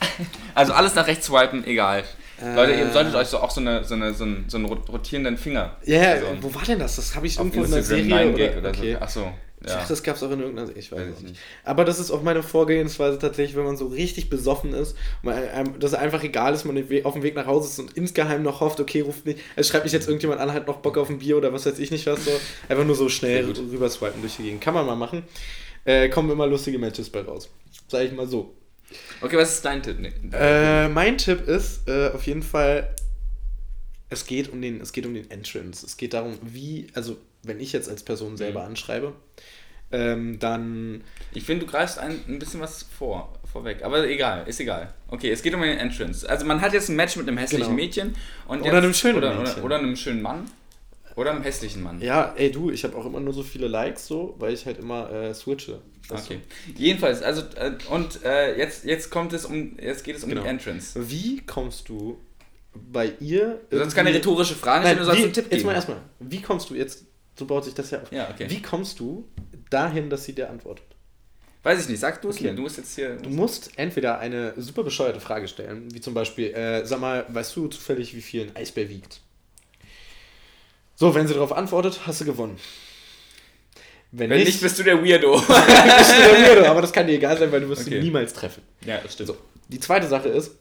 [0.54, 2.04] also alles nach rechts swipen, egal.
[2.42, 4.66] Äh, Leute, ihr solltet euch so auch so, eine, so, eine, so, einen, so einen
[4.66, 5.76] rotierenden Finger.
[5.84, 6.96] Ja, yeah, also, wo war denn das?
[6.96, 8.92] Das habe ich irgendwo in der Serie oder, oder okay.
[8.94, 9.00] so.
[9.00, 9.32] Achso.
[9.66, 9.80] Ja.
[9.80, 10.74] Ach, das gab es auch in irgendeiner.
[10.74, 11.38] Ich weiß es nicht.
[11.64, 15.92] Aber das ist auch meine Vorgehensweise tatsächlich, wenn man so richtig besoffen ist, man, dass
[15.92, 18.80] es einfach egal ist, man auf dem Weg nach Hause ist und insgeheim noch hofft,
[18.80, 21.36] okay, ruft mich, es schreibt mich jetzt irgendjemand an, hat noch Bock auf ein Bier
[21.36, 22.24] oder was weiß ich nicht was.
[22.24, 22.30] So.
[22.70, 24.62] Einfach nur so schnell rüber swipen durch die Gegend.
[24.62, 25.24] Kann man mal machen.
[25.84, 27.50] Äh, kommen immer lustige Matches bei raus.
[27.88, 28.54] Sag ich mal so.
[29.20, 29.98] Okay, was ist dein Tipp?
[29.98, 32.94] Nee, äh, mein Tipp ist äh, auf jeden Fall,
[34.08, 35.84] es geht um den, es geht um den Entrance.
[35.84, 38.66] Es geht darum, wie, also wenn ich jetzt als Person selber mhm.
[38.68, 39.14] anschreibe,
[39.92, 41.02] ähm, dann.
[41.32, 43.82] Ich finde, du greifst ein, ein bisschen was vor, vorweg.
[43.82, 44.94] Aber egal, ist egal.
[45.08, 46.28] Okay, es geht um den Entrance.
[46.28, 47.76] Also man hat jetzt ein Match mit einem hässlichen genau.
[47.76, 48.14] Mädchen.
[48.46, 49.54] Und oder einem schönen oder, Mädchen.
[49.54, 50.48] Oder, oder einem schönen Mann.
[51.20, 52.00] Oder einem hässlichen Mann.
[52.00, 54.78] Ja, ey du, ich habe auch immer nur so viele Likes so, weil ich halt
[54.78, 55.82] immer äh, switche.
[56.08, 56.40] Okay.
[56.74, 60.44] Jedenfalls, also äh, und äh, jetzt, jetzt kommt es um, jetzt geht es um genau.
[60.44, 61.10] die Entrance.
[61.10, 62.18] Wie kommst du
[62.74, 63.60] bei ihr?
[63.68, 65.56] Du sollst keine rhetorische Frage stellen, du sollst einen Tipp geben.
[65.56, 67.04] Jetzt mal erstmal, wie kommst du jetzt?
[67.38, 68.10] So baut sich das ja auf.
[68.10, 68.46] Ja, okay.
[68.48, 69.28] Wie kommst du
[69.68, 70.86] dahin, dass sie dir antwortet?
[71.62, 72.46] Weiß ich nicht, sag du es okay.
[72.46, 72.54] mir.
[72.54, 73.16] Du musst jetzt hier.
[73.16, 77.54] Du musst entweder eine super bescheuerte Frage stellen, wie zum Beispiel, äh, sag mal, weißt
[77.56, 79.20] du zufällig, wie viel ein Eisbär wiegt?
[81.00, 82.58] So, wenn sie darauf antwortet, hast du gewonnen.
[84.12, 85.32] Wenn, wenn nicht, nicht, bist du der Weirdo.
[85.38, 87.96] bist du der Weirdo, aber das kann dir egal sein, weil du wirst okay.
[87.96, 88.62] ihn niemals treffen.
[88.84, 89.28] Ja, das stimmt.
[89.28, 90.58] So, die zweite Sache ist,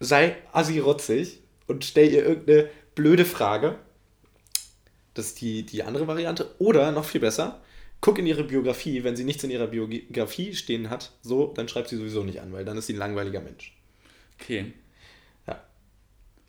[0.00, 3.78] sei assi-rotzig und stell ihr irgendeine blöde Frage.
[5.12, 6.54] Das ist die, die andere Variante.
[6.58, 7.60] Oder, noch viel besser,
[8.00, 9.04] guck in ihre Biografie.
[9.04, 12.54] Wenn sie nichts in ihrer Biografie stehen hat, so, dann schreibt sie sowieso nicht an,
[12.54, 13.76] weil dann ist sie ein langweiliger Mensch.
[14.40, 14.72] Okay.
[15.46, 15.62] Ja.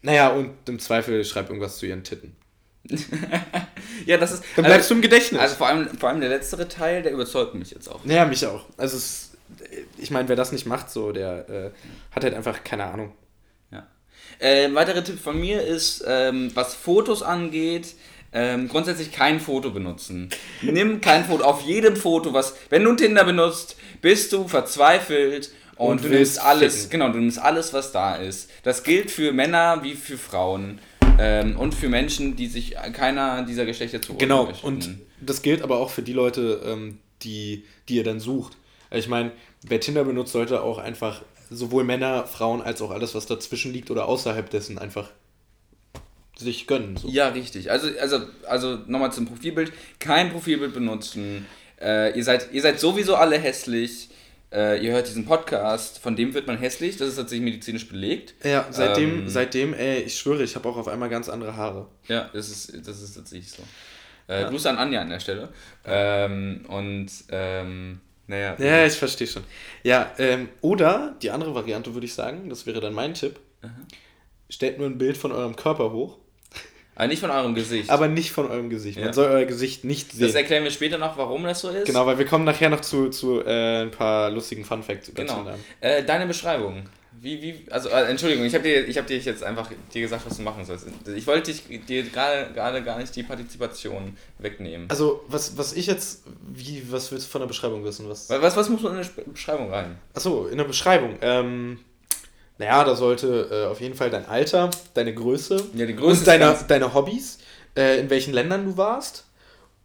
[0.02, 2.39] Naja, und im Zweifel schreib irgendwas zu ihren Titten.
[4.06, 4.44] ja, das ist.
[4.56, 5.42] Dann bleibst also, du im Gedächtnis.
[5.42, 8.04] Also vor allem, vor allem der letztere Teil, der überzeugt mich jetzt auch.
[8.06, 8.66] Naja, mich auch.
[8.78, 9.32] Also es,
[9.98, 11.72] ich meine, wer das nicht macht, so, der äh,
[12.16, 13.14] hat halt einfach keine Ahnung.
[13.72, 13.88] Ja.
[14.40, 17.96] Äh, ein weiterer Tipp von mir ist, ähm, was Fotos angeht,
[18.32, 20.30] ähm, grundsätzlich kein Foto benutzen.
[20.62, 21.44] Nimm kein Foto.
[21.44, 26.40] Auf jedem Foto, was, wenn du Tinder benutzt, bist du verzweifelt und, und du nimmst
[26.40, 27.00] alles, ficken.
[27.00, 28.50] genau, du nimmst alles, was da ist.
[28.64, 30.80] Das gilt für Männer wie für Frauen.
[31.20, 34.66] Ähm, und für Menschen, die sich keiner dieser Geschlechter zuordnen Genau, möchten.
[34.66, 38.56] und das gilt aber auch für die Leute, ähm, die, die ihr dann sucht.
[38.92, 39.32] Ich meine,
[39.68, 43.92] wer Tinder benutzt, sollte auch einfach sowohl Männer, Frauen als auch alles, was dazwischen liegt
[43.92, 45.10] oder außerhalb dessen, einfach
[46.38, 46.96] sich gönnen.
[46.96, 47.10] So.
[47.10, 47.70] Ja, richtig.
[47.70, 49.74] Also, also, also nochmal zum Profilbild.
[50.00, 51.46] Kein Profilbild benutzen.
[51.82, 54.10] Äh, ihr, seid, ihr seid sowieso alle hässlich
[54.52, 58.34] äh, ihr hört diesen Podcast, von dem wird man hässlich, das ist tatsächlich medizinisch belegt.
[58.44, 61.88] Ja, seitdem, ähm, seitdem ey, ich schwöre, ich habe auch auf einmal ganz andere Haare.
[62.08, 63.64] Ja, das ist, das ist tatsächlich so.
[64.28, 64.50] Äh, ja.
[64.50, 65.50] Grüße an Anja an der Stelle.
[65.86, 68.56] Ähm, und, ähm, naja.
[68.60, 69.44] Ja, ich verstehe schon.
[69.84, 73.40] Ja, ähm, oder die andere Variante würde ich sagen, das wäre dann mein Tipp.
[73.62, 73.72] Aha.
[74.50, 76.18] Stellt nur ein Bild von eurem Körper hoch
[77.00, 77.90] aber nicht von eurem Gesicht.
[77.90, 78.98] Aber nicht von eurem Gesicht.
[78.98, 79.06] Ja.
[79.06, 80.28] Man soll euer Gesicht nicht sehen.
[80.28, 81.86] Das erklären wir später noch, warum das so ist.
[81.86, 85.46] Genau, weil wir kommen nachher noch zu, zu äh, ein paar lustigen Fun Facts genau.
[85.80, 86.84] Äh, deine Beschreibung.
[87.22, 90.36] Wie, wie, also, äh, Entschuldigung, ich habe dir, hab dir jetzt einfach dir gesagt, was
[90.38, 90.88] du machen sollst.
[91.16, 92.52] Ich wollte dich, dir gerade
[92.84, 94.88] gar nicht die Partizipation wegnehmen.
[94.90, 98.10] Also, was, was ich jetzt, wie, was willst du von der Beschreibung wissen?
[98.10, 99.98] Was, was, was muss man in der Beschreibung rein?
[100.14, 101.18] Achso, in der Beschreibung.
[101.22, 101.80] Ähm,
[102.60, 106.56] naja, da sollte äh, auf jeden Fall dein Alter, deine Größe ja, Größe und deine,
[106.68, 107.40] deine Hobbys,
[107.76, 109.26] äh, in welchen Ländern du warst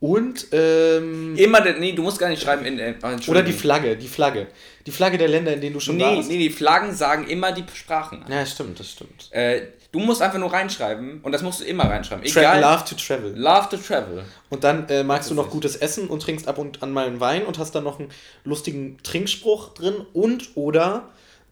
[0.01, 2.95] und ähm, immer, nee, du musst gar nicht schreiben in, äh,
[3.27, 4.49] oder die Flagge, die Flagge,
[4.85, 6.29] die Flagge der Länder, in denen du schon nee, warst.
[6.29, 8.23] Nee, die Flaggen sagen immer die Sprachen.
[8.29, 9.29] Ja, stimmt, das stimmt.
[9.31, 12.23] Äh, du musst einfach nur reinschreiben und das musst du immer reinschreiben.
[12.23, 12.61] Egal.
[12.61, 13.33] love to travel.
[13.35, 14.25] Love to travel.
[14.51, 17.21] Und dann äh, magst du noch gutes Essen und trinkst ab und an mal einen
[17.21, 18.11] Wein und hast dann noch einen
[18.45, 21.09] lustigen Trinkspruch drin und oder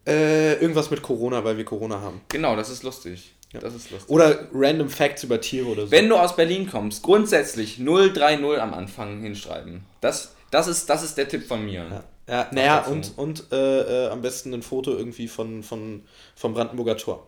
[0.07, 2.21] äh, irgendwas mit Corona, weil wir Corona haben.
[2.29, 3.35] Genau, das ist lustig.
[3.53, 3.61] Ja.
[3.61, 4.11] Das ist lustig.
[4.11, 5.91] Oder random Facts über Tiere oder so.
[5.91, 9.85] Wenn du aus Berlin kommst, grundsätzlich 030 am Anfang hinschreiben.
[10.01, 12.05] Das, das, ist, das ist der Tipp von mir.
[12.27, 16.03] Ja, ja naja, und, und äh, äh, am besten ein Foto irgendwie von, von,
[16.35, 17.27] vom Brandenburger Tor.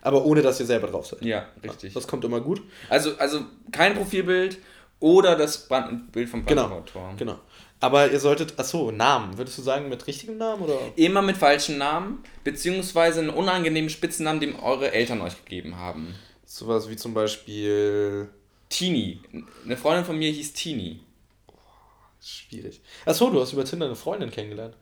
[0.00, 1.22] Aber ohne, dass ihr selber drauf seid.
[1.22, 1.92] Ja, richtig.
[1.92, 2.62] Das kommt immer gut.
[2.88, 3.40] Also, also
[3.72, 4.58] kein Profilbild
[5.00, 7.14] oder das Brand Bild vom genau, Brandenburger genau, Tor.
[7.18, 7.38] Genau.
[7.80, 9.38] Aber ihr solltet, achso, Namen.
[9.38, 10.78] Würdest du sagen mit richtigem Namen oder?
[10.96, 16.14] Immer mit falschen Namen, beziehungsweise einen unangenehmen Spitzennamen, den eure Eltern euch gegeben haben.
[16.44, 18.28] Sowas wie zum Beispiel.
[18.68, 19.20] Tini.
[19.64, 21.00] Eine Freundin von mir hieß Tini.
[21.46, 21.54] Oh,
[22.20, 22.80] schwierig.
[23.06, 24.76] Achso, du hast über Tinder eine Freundin kennengelernt.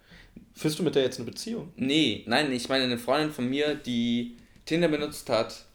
[0.55, 1.73] Führst du mit der jetzt eine Beziehung?
[1.77, 5.67] Nee, nein, ich meine eine Freundin von mir, die Tinder benutzt hat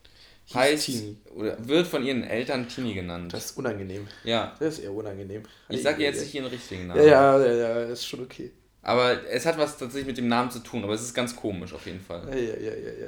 [0.54, 1.18] heißt Tini.
[1.36, 3.34] oder wird von ihren Eltern Tini genannt.
[3.34, 4.08] Das ist unangenehm.
[4.24, 4.56] Ja.
[4.60, 5.44] Das ist eher unangenehm.
[5.70, 7.02] Ich sage jetzt nicht ihren richtigen Namen.
[7.02, 8.52] Ja, ja, ja, ja, ist schon okay.
[8.84, 11.74] Aber es hat was tatsächlich mit dem Namen zu tun, aber es ist ganz komisch
[11.74, 12.24] auf jeden Fall.
[12.30, 13.08] Ja, ja, ja, ja, ja,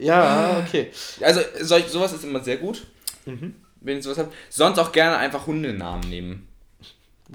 [0.00, 0.56] ja.
[0.56, 0.90] Ja, okay.
[1.20, 2.86] Also solch, sowas ist immer sehr gut,
[3.24, 3.54] mhm.
[3.80, 4.32] wenn ich sowas habe.
[4.48, 6.48] Sonst auch gerne einfach Hundenamen nehmen.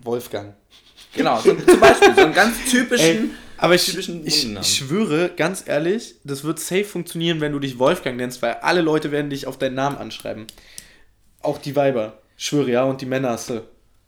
[0.04, 0.54] Wolfgang.
[1.14, 3.38] Genau, so, zum Beispiel so einen ganz typischen...
[3.66, 8.16] Aber ich, ich, ich, schwöre, ganz ehrlich, das wird safe funktionieren, wenn du dich Wolfgang
[8.16, 10.46] nennst, weil alle Leute werden dich auf deinen Namen anschreiben.
[11.42, 12.20] Auch die Weiber.
[12.38, 13.64] Schwöre, ja, und die Männer hast du.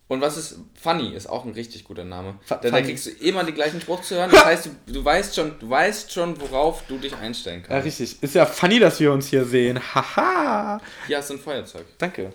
[0.09, 2.35] Und was ist Funny ist auch ein richtig guter Name.
[2.47, 4.29] da, da, kriegst du immer den gleichen Spruch zu hören.
[4.29, 7.71] Das heißt, du, du, weißt schon, du weißt schon, worauf du dich einstellen kannst.
[7.71, 8.21] Ja, richtig.
[8.21, 9.79] Ist ja funny, dass wir uns hier sehen.
[9.79, 10.79] Haha.
[11.07, 11.87] Hier hast du ein Feuerzeug.
[11.97, 12.31] Danke.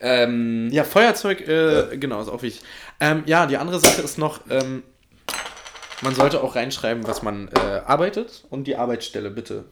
[0.00, 1.82] Ähm, ja, Feuerzeug, äh, ja.
[1.96, 2.64] genau, ist auch wichtig.
[3.00, 4.84] Ähm, ja, die andere Sache ist noch, ähm,
[6.02, 9.64] man sollte auch reinschreiben, was man äh, arbeitet und die Arbeitsstelle bitte.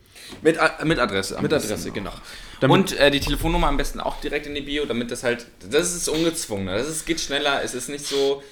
[0.42, 1.38] Mit, äh, mit Adresse.
[1.40, 2.12] Mit Adresse, genau.
[2.60, 5.46] Damit und äh, die Telefonnummer am besten auch direkt in die Bio, damit das halt,
[5.68, 8.42] das ist ungezwungen, das ist, geht schneller, es ist nicht so...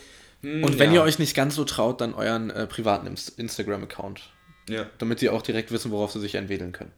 [0.42, 1.00] Hm, und wenn ja.
[1.00, 4.22] ihr euch nicht ganz so traut, dann euren äh, privaten Instagram-Account.
[4.68, 4.86] Ja.
[4.98, 6.92] Damit sie auch direkt wissen, worauf sie sich entwickeln können.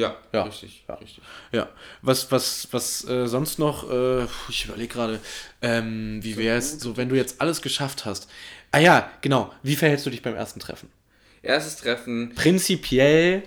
[0.00, 0.94] Ja, ja, richtig, ja.
[0.94, 1.22] richtig.
[1.52, 1.68] Ja,
[2.00, 5.20] was, was, was äh, sonst noch, äh, ich überlege gerade,
[5.60, 8.30] ähm, wie wäre es, so wenn du jetzt alles geschafft hast.
[8.72, 10.88] Ah ja, genau, wie verhältst du dich beim ersten Treffen?
[11.42, 12.32] Erstes Treffen.
[12.34, 13.42] Prinzipiell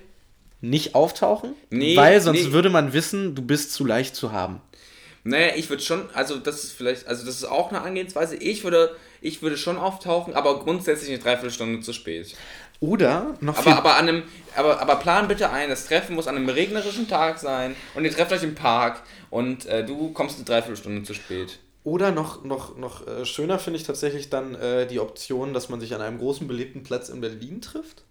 [0.62, 2.52] nicht auftauchen, nee, weil sonst nee.
[2.52, 4.62] würde man wissen, du bist zu leicht zu haben.
[5.24, 8.36] Naja, ich würde schon, also das ist vielleicht, also das ist auch eine Angehensweise.
[8.36, 12.36] Ich würde, ich würde schon auftauchen, aber grundsätzlich eine Dreiviertelstunde zu spät.
[12.84, 14.24] Oder noch aber, aber, an einem,
[14.58, 18.12] aber, aber plan bitte ein, das Treffen muss an einem regnerischen Tag sein und ihr
[18.12, 21.60] trefft euch im Park und äh, du kommst eine Dreiviertelstunde zu spät.
[21.86, 25.80] Oder noch, noch, noch äh, schöner finde ich tatsächlich dann äh, die Option, dass man
[25.80, 28.04] sich an einem großen belebten Platz in Berlin trifft.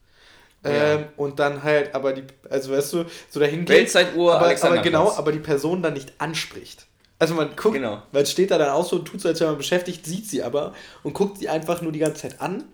[0.65, 0.95] Ja.
[0.95, 3.77] Ähm, und dann halt, aber die, also weißt du, so dahin geht.
[3.77, 6.87] Weltzeituhr, aber, aber genau, aber die Person dann nicht anspricht.
[7.19, 8.03] Also man guckt, genau.
[8.11, 10.43] man steht da dann auch so und tut so, als wäre man beschäftigt, sieht sie
[10.43, 12.65] aber und guckt sie einfach nur die ganze Zeit an.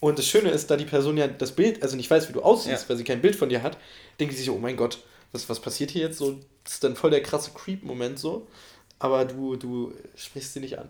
[0.00, 2.42] Und das Schöne ist, da die Person ja das Bild, also nicht weiß, wie du
[2.42, 2.88] aussiehst, ja.
[2.88, 3.76] weil sie kein Bild von dir hat,
[4.20, 6.18] denkt sie sich, oh mein Gott, was, was passiert hier jetzt?
[6.18, 8.46] So, das ist dann voll der krasse Creep-Moment so.
[9.00, 10.88] Aber du, du sprichst sie nicht an.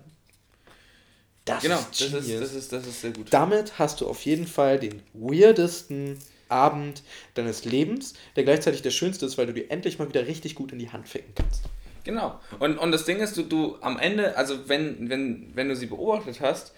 [1.45, 3.27] Das genau, ist das ist, das, ist, das ist sehr gut.
[3.31, 6.19] Damit hast du auf jeden Fall den weirdesten
[6.51, 7.03] Abend
[7.35, 10.73] deines Lebens, der gleichzeitig der schönste ist, weil du dir endlich mal wieder richtig gut
[10.73, 11.63] in die Hand ficken kannst.
[12.05, 12.39] Genau.
[12.59, 15.87] Und, und das Ding ist, du, du am Ende, also wenn, wenn, wenn du sie
[15.87, 16.73] beobachtet hast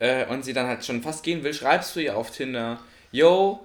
[0.00, 2.80] äh, und sie dann halt schon fast gehen will, schreibst du ihr auf Tinder,
[3.12, 3.60] yo,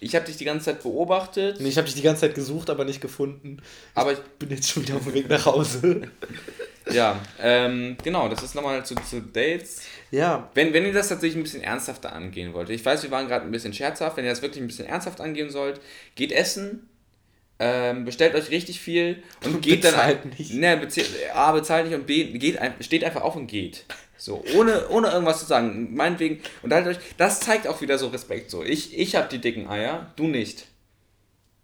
[0.00, 1.60] ich habe dich die ganze Zeit beobachtet.
[1.60, 3.62] Nee, ich habe dich die ganze Zeit gesucht, aber nicht gefunden.
[3.94, 6.10] Aber ich bin jetzt schon wieder auf dem Weg nach Hause.
[6.90, 9.82] ja, ähm, genau, das ist nochmal zu, zu Dates.
[10.10, 10.50] Ja.
[10.54, 12.70] Wenn, wenn ihr das tatsächlich ein bisschen ernsthafter angehen wollt.
[12.70, 14.16] Ich weiß, wir waren gerade ein bisschen scherzhaft.
[14.16, 15.80] Wenn ihr das wirklich ein bisschen ernsthaft angehen sollt,
[16.16, 16.88] geht essen,
[17.60, 20.32] ähm, bestellt euch richtig viel und, und geht bezahlt dann.
[20.36, 20.52] Nicht.
[20.52, 23.84] Ne, bezahlt, A, bezahlt nicht und B, geht, steht einfach auf und geht.
[24.22, 25.96] So, ohne, ohne irgendwas zu sagen.
[25.96, 28.52] Meinetwegen, und euch, das zeigt auch wieder so Respekt.
[28.52, 30.68] So, ich, ich habe die dicken Eier, du nicht.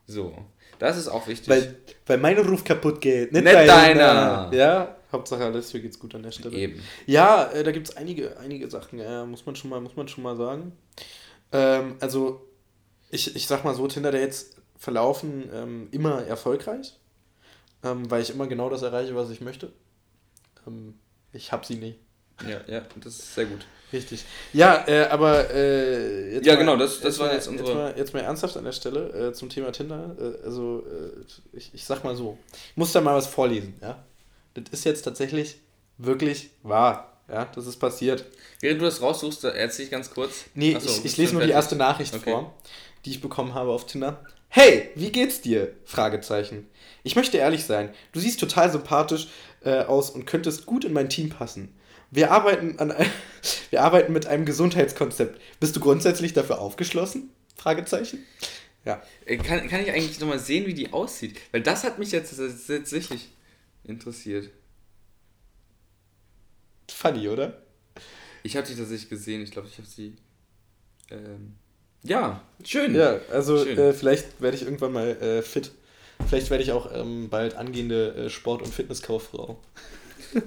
[0.09, 0.37] So,
[0.81, 1.49] das ist auch wichtig.
[1.49, 4.51] Weil, weil mein Ruf kaputt geht, nicht, nicht deiner.
[4.53, 6.57] Ja, Hauptsache alles für geht's gut an der Stelle.
[6.57, 6.83] Eben.
[7.07, 10.09] Ja, äh, da gibt es einige, einige Sachen, äh, muss, man schon mal, muss man
[10.09, 10.73] schon mal sagen.
[11.53, 12.44] Ähm, also,
[13.09, 16.99] ich, ich sag mal so, Tinder, der jetzt verlaufen ähm, immer erfolgreich,
[17.85, 19.71] ähm, weil ich immer genau das erreiche, was ich möchte.
[20.66, 20.99] Ähm,
[21.33, 21.94] ich habe sie nie.
[22.46, 23.66] Ja, ja, das ist sehr gut.
[23.92, 24.24] Richtig.
[24.53, 27.68] Ja, äh, aber äh, jetzt Ja, mal, genau, das, das war jetzt unsere.
[27.68, 30.14] Jetzt mal, jetzt mal ernsthaft an der Stelle äh, zum Thema Tinder.
[30.20, 34.05] Äh, also, äh, ich, ich sag mal so, ich muss da mal was vorlesen, ja.
[34.55, 35.57] Das ist jetzt tatsächlich
[35.96, 37.14] wirklich wahr.
[37.29, 38.24] Ja, das ist passiert.
[38.61, 40.44] Während du das raussuchst, erzähl ich ganz kurz.
[40.55, 42.31] Nee, Achso, ich, ich lese nur die erste Nachricht okay.
[42.31, 42.55] vor,
[43.05, 44.24] die ich bekommen habe auf Tinder.
[44.48, 45.74] Hey, wie geht's dir?
[45.85, 46.66] Fragezeichen.
[47.03, 49.29] Ich möchte ehrlich sein, du siehst total sympathisch
[49.62, 51.77] äh, aus und könntest gut in mein Team passen.
[52.11, 52.94] Wir arbeiten, an,
[53.71, 55.40] wir arbeiten mit einem Gesundheitskonzept.
[55.61, 57.31] Bist du grundsätzlich dafür aufgeschlossen?
[57.57, 58.25] Fragezeichen.
[58.85, 59.03] Ja.
[59.27, 61.38] Äh, kann, kann ich eigentlich nochmal sehen, wie die aussieht?
[61.53, 63.29] Weil das hat mich jetzt tatsächlich
[63.85, 64.51] interessiert.
[66.90, 67.62] Funny, oder?
[68.42, 69.42] Ich habe die tatsächlich gesehen.
[69.42, 70.16] Ich glaube, ich habe sie.
[71.11, 71.55] Ähm
[72.03, 72.94] ja, schön.
[72.94, 73.79] Ja, also schön.
[73.79, 75.73] Äh, vielleicht werde ich irgendwann mal äh, fit.
[76.27, 79.61] Vielleicht werde ich auch ähm, bald angehende äh, Sport- und Fitnesskauffrau.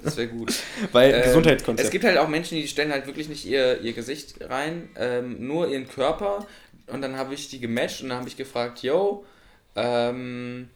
[0.04, 0.54] Das wäre gut.
[0.92, 1.86] Weil ähm, Gesundheitskonzept.
[1.86, 5.48] Es gibt halt auch Menschen, die stellen halt wirklich nicht ihr, ihr Gesicht rein, ähm,
[5.48, 6.46] nur ihren Körper.
[6.88, 9.26] Und dann habe ich die gematcht und dann habe ich gefragt, yo,
[9.76, 10.70] ähm,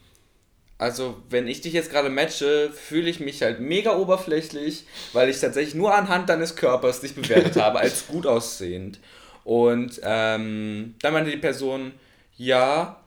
[0.77, 5.39] also wenn ich dich jetzt gerade matche, fühle ich mich halt mega oberflächlich, weil ich
[5.39, 8.99] tatsächlich nur anhand deines Körpers dich bewertet habe als gut aussehend.
[9.43, 11.93] Und ähm, dann meinte die Person,
[12.35, 12.99] ja,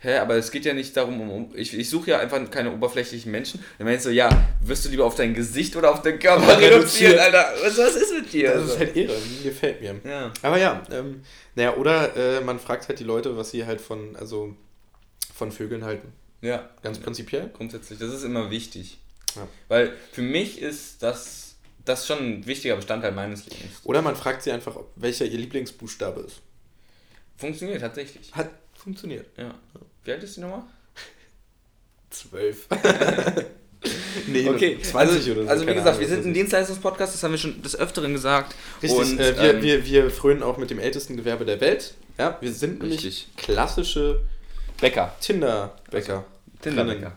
[0.00, 3.30] hä, aber es geht ja nicht darum, um, ich, ich suche ja einfach keine oberflächlichen
[3.30, 3.64] Menschen.
[3.78, 4.28] Dann meinst du, ja,
[4.62, 7.52] wirst du lieber auf dein Gesicht oder auf deinen Körper reduzieren, Alter?
[7.62, 8.54] Was, was ist mit dir?
[8.54, 10.00] Das ist halt Ehre, gefällt mir.
[10.04, 10.32] Ja.
[10.42, 11.22] Aber ja, ähm,
[11.54, 14.56] naja, oder äh, man fragt halt die Leute, was sie halt von, also
[15.34, 16.12] von Vögeln halten.
[16.40, 16.68] Ja.
[16.82, 17.50] Ganz prinzipiell?
[17.52, 18.98] Grundsätzlich, das ist immer wichtig.
[19.36, 19.46] Ja.
[19.68, 21.50] Weil für mich ist das
[21.84, 23.80] das schon ein wichtiger Bestandteil meines Lebens.
[23.84, 26.40] Oder man fragt sie einfach, welcher ihr Lieblingsbuchstabe ist.
[27.36, 28.32] Funktioniert tatsächlich.
[28.32, 29.26] Hat funktioniert.
[29.36, 29.54] Ja.
[30.04, 30.66] Wie alt ist die Nummer?
[32.10, 32.66] Zwölf.
[34.26, 35.48] nee, okay, 20 also, oder so.
[35.48, 38.54] Also wie gesagt, Ahnung, wir sind ein Dienstleistungspodcast, das haben wir schon des Öfteren gesagt.
[38.82, 41.94] Richtig, und, äh, wir, ähm, wir, wir frönen auch mit dem ältesten Gewerbe der Welt.
[42.18, 43.02] Ja, wir sind richtig.
[43.02, 44.20] nämlich klassische
[44.80, 45.14] Bäcker.
[45.20, 46.14] Tinder-Bäcker.
[46.14, 46.24] Also,
[46.62, 47.12] Tinder-Bäcker.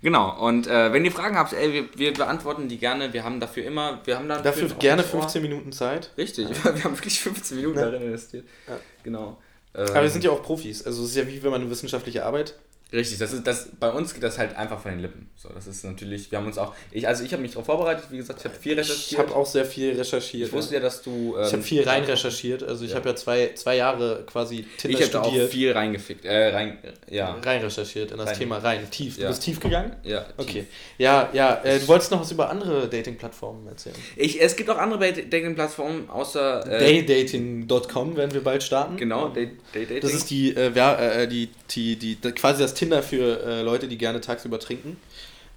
[0.00, 3.12] Genau, und äh, wenn ihr Fragen habt, ey, wir, wir, beantworten die gerne.
[3.12, 6.10] Wir haben dafür immer, wir haben dafür gerne 15 Minuten Zeit.
[6.16, 6.64] Richtig, ja.
[6.76, 7.86] wir haben wirklich 15 Minuten ja.
[7.86, 8.44] darin investiert.
[8.68, 8.78] Ja.
[9.02, 9.38] Genau.
[9.74, 10.84] Aber wir sind ja auch Profis.
[10.84, 12.54] Also es ist ja wie wenn man eine wissenschaftliche Arbeit
[12.90, 15.28] Richtig, das ist das bei uns geht das halt einfach von den Lippen.
[15.36, 18.04] So, das ist natürlich, wir haben uns auch ich also ich habe mich darauf vorbereitet,
[18.10, 19.12] wie gesagt, ich habe viel recherchiert.
[19.12, 20.48] Ich habe auch sehr viel recherchiert.
[20.48, 22.96] Ich wusste ja, dass du ähm, Ich habe viel rein recherchiert, also ich ja.
[22.96, 25.34] habe ja zwei, zwei Jahre quasi Tinder ich studiert.
[25.34, 26.78] Ich auch viel reingefickt, äh, rein
[27.10, 28.38] ja, rein recherchiert in das rein.
[28.38, 29.16] Thema rein, tief.
[29.16, 29.28] Du ja.
[29.28, 29.94] bist tief gegangen?
[30.02, 30.24] Ja.
[30.38, 30.60] Okay.
[30.60, 30.66] Tief.
[30.96, 33.96] Ja, ja, äh, du wolltest noch was über andere Dating Plattformen erzählen.
[34.16, 38.96] Ich es gibt auch andere Dating Plattformen außer äh, daydating.com werden wir bald starten.
[38.96, 40.00] Genau, Day, Day.
[40.00, 43.88] Das ist die äh, äh die, die, die, die quasi das Tinder für äh, Leute,
[43.88, 44.96] die gerne tagsüber trinken.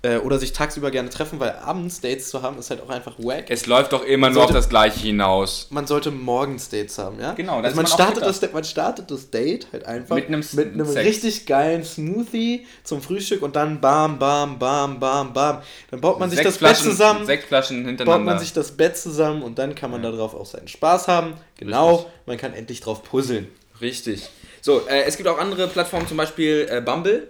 [0.03, 3.19] Äh, oder sich tagsüber gerne treffen, weil abends Dates zu haben, ist halt auch einfach
[3.19, 3.45] wack.
[3.49, 5.67] Es läuft doch immer man nur sollte, auf das Gleiche hinaus.
[5.69, 7.34] Man sollte morgens Dates haben, ja?
[7.34, 7.60] Genau.
[7.60, 11.45] Also man, startet das, man startet das Date halt einfach mit einem, mit einem richtig
[11.45, 15.62] geilen Smoothie zum Frühstück und dann bam, bam, bam, bam, bam.
[15.91, 17.27] Dann baut man sich das Bett zusammen.
[17.27, 18.17] Sechs Flaschen hintereinander.
[18.17, 20.10] Baut man sich das Bett zusammen und dann kann man ja.
[20.10, 21.36] darauf auch seinen Spaß haben.
[21.57, 22.12] Genau, richtig.
[22.25, 23.49] man kann endlich drauf puzzeln.
[23.79, 24.29] Richtig.
[24.62, 27.28] So, äh, es gibt auch andere Plattformen, zum Beispiel äh, Bumble.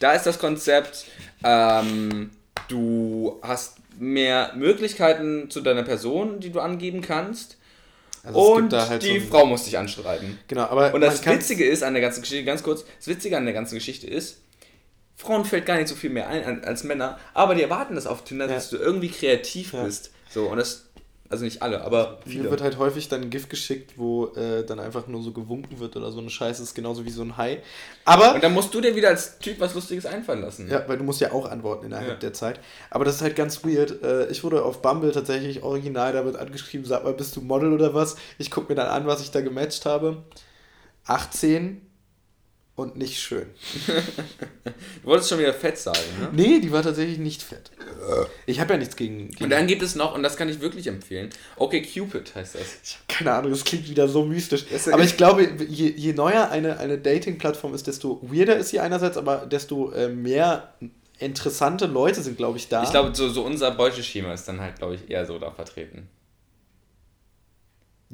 [0.00, 1.06] Da ist das Konzept,
[1.44, 2.30] ähm,
[2.68, 7.56] du hast mehr Möglichkeiten zu deiner Person, die du angeben kannst.
[8.24, 10.38] Also und halt die so Frau muss dich anschreiben.
[10.48, 13.44] Genau, aber und das Witzige ist an der ganzen Geschichte, ganz kurz, das Witzige an
[13.44, 14.38] der ganzen Geschichte ist,
[15.16, 18.24] Frauen fällt gar nicht so viel mehr ein als Männer, aber die erwarten das auf
[18.24, 18.54] Tinder, ja.
[18.54, 19.84] dass du irgendwie kreativ ja.
[19.84, 20.10] bist.
[20.30, 20.86] So, und das
[21.34, 22.44] also nicht alle, aber viele.
[22.44, 25.80] Mir wird halt häufig dann ein Gift geschickt, wo äh, dann einfach nur so gewunken
[25.80, 27.60] wird oder so eine Scheiße ist, genauso wie so ein Hai.
[28.04, 28.34] Aber.
[28.34, 30.70] Und dann musst du dir wieder als Typ was Lustiges einfallen lassen.
[30.70, 32.14] Ja, weil du musst ja auch antworten innerhalb ja.
[32.14, 32.60] der Zeit.
[32.90, 34.02] Aber das ist halt ganz weird.
[34.02, 37.94] Äh, ich wurde auf Bumble tatsächlich original damit angeschrieben, sag mal, bist du Model oder
[37.94, 38.16] was?
[38.38, 40.22] Ich gucke mir dann an, was ich da gematcht habe.
[41.06, 41.82] 18,
[42.76, 43.46] und nicht schön.
[43.86, 46.28] du wolltest schon wieder fett sagen, ne?
[46.32, 47.70] Nee, die war tatsächlich nicht fett.
[48.46, 50.60] Ich habe ja nichts gegen, gegen, Und dann gibt es noch, und das kann ich
[50.60, 52.62] wirklich empfehlen, okay, Cupid heißt das.
[52.82, 54.64] Ich habe keine Ahnung, das klingt wieder so mystisch.
[54.92, 59.16] Aber ich glaube, je, je neuer eine, eine Dating-Plattform ist, desto weirder ist sie einerseits,
[59.16, 60.74] aber desto äh, mehr
[61.20, 62.82] interessante Leute sind, glaube ich, da.
[62.82, 66.08] Ich glaube, so, so unser Beuteschema ist dann halt, glaube ich, eher so da vertreten.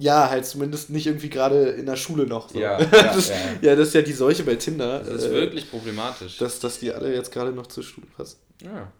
[0.00, 2.48] Ja, halt zumindest nicht irgendwie gerade in der Schule noch.
[2.48, 2.58] So.
[2.58, 3.34] Ja, ja, das, ja.
[3.60, 5.00] ja, das ist ja die Seuche bei Tinder.
[5.00, 6.38] Das ist äh, wirklich problematisch.
[6.38, 8.38] Dass, dass die alle jetzt gerade noch zur Schule passen.
[8.62, 8.90] Ja.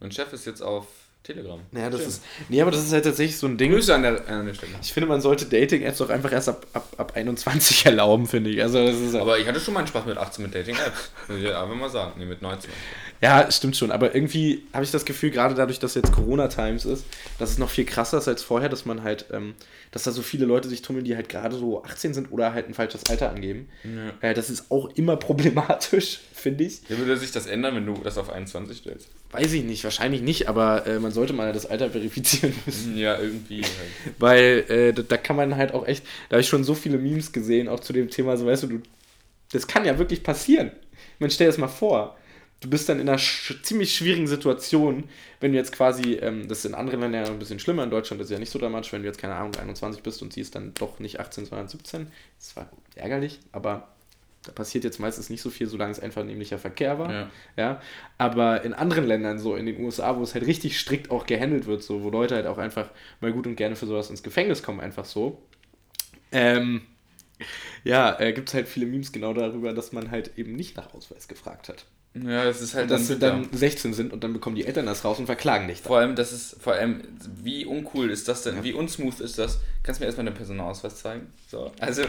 [0.00, 0.86] Mein Chef ist jetzt auf
[1.28, 1.60] Telegram.
[1.72, 2.24] Naja, das ist.
[2.48, 3.70] Nee, aber das ist halt tatsächlich so ein Ding.
[3.70, 4.72] Grüße an der, an der Stelle.
[4.80, 8.62] Ich finde, man sollte Dating-Apps doch einfach erst ab, ab, ab 21 erlauben, finde ich.
[8.62, 11.10] Also, das ist aber ich hatte schon meinen Spaß mit 18 mit Dating-Apps.
[11.28, 12.12] Muss ich einfach mal sagen.
[12.16, 12.70] Nee, mit 19.
[13.20, 13.90] Ja, stimmt schon.
[13.90, 17.04] Aber irgendwie habe ich das Gefühl, gerade dadurch, dass jetzt Corona-Times ist,
[17.38, 19.54] dass es noch viel krasser ist als vorher, dass man halt, ähm,
[19.90, 22.68] dass da so viele Leute sich tummeln, die halt gerade so 18 sind oder halt
[22.68, 23.68] ein falsches Alter angeben.
[23.84, 24.30] Ja.
[24.30, 26.80] Äh, das ist auch immer problematisch, finde ich.
[26.88, 29.08] Wie würde sich das ändern, wenn du das auf 21 stellst?
[29.30, 32.96] Weiß ich nicht, wahrscheinlich nicht, aber äh, man sollte mal das Alter verifizieren müssen.
[32.96, 33.62] Ja, irgendwie.
[33.62, 34.14] Halt.
[34.18, 36.98] Weil äh, da, da, kann man halt auch echt, da habe ich schon so viele
[36.98, 38.82] Memes gesehen, auch zu dem Thema, so weißt du, du
[39.52, 40.72] das kann ja wirklich passieren.
[41.18, 42.18] Man stell dir das mal vor
[42.60, 45.04] du bist dann in einer sch ziemlich schwierigen Situation,
[45.40, 47.90] wenn du jetzt quasi, ähm, das ist in anderen Ländern ja ein bisschen schlimmer, in
[47.90, 50.32] Deutschland ist es ja nicht so dramatisch, wenn du jetzt keine Ahnung 21 bist und
[50.32, 52.08] siehst dann doch nicht 18, sondern 17.
[52.38, 53.88] Das war ärgerlich, aber
[54.44, 57.12] da passiert jetzt meistens nicht so viel, solange es einfach nämlicher Verkehr war.
[57.12, 57.30] Ja.
[57.56, 57.82] ja.
[58.16, 61.66] Aber in anderen Ländern, so in den USA, wo es halt richtig strikt auch gehandelt
[61.66, 64.62] wird, so, wo Leute halt auch einfach mal gut und gerne für sowas ins Gefängnis
[64.62, 65.42] kommen, einfach so.
[66.32, 66.82] Ähm,
[67.84, 70.94] ja, äh, gibt es halt viele Memes genau darüber, dass man halt eben nicht nach
[70.94, 71.84] Ausweis gefragt hat.
[72.14, 75.04] Ja, das ist halt dass sie dann 16 sind und dann bekommen die Eltern das
[75.04, 75.82] raus und verklagen dich.
[75.82, 77.02] Vor allem, das ist, vor allem,
[77.42, 78.56] wie uncool ist das denn?
[78.56, 78.64] Ja.
[78.64, 79.60] Wie unsmooth ist das?
[79.82, 81.26] Kannst du mir erstmal den Personalausweis zeigen?
[81.48, 82.02] So, also,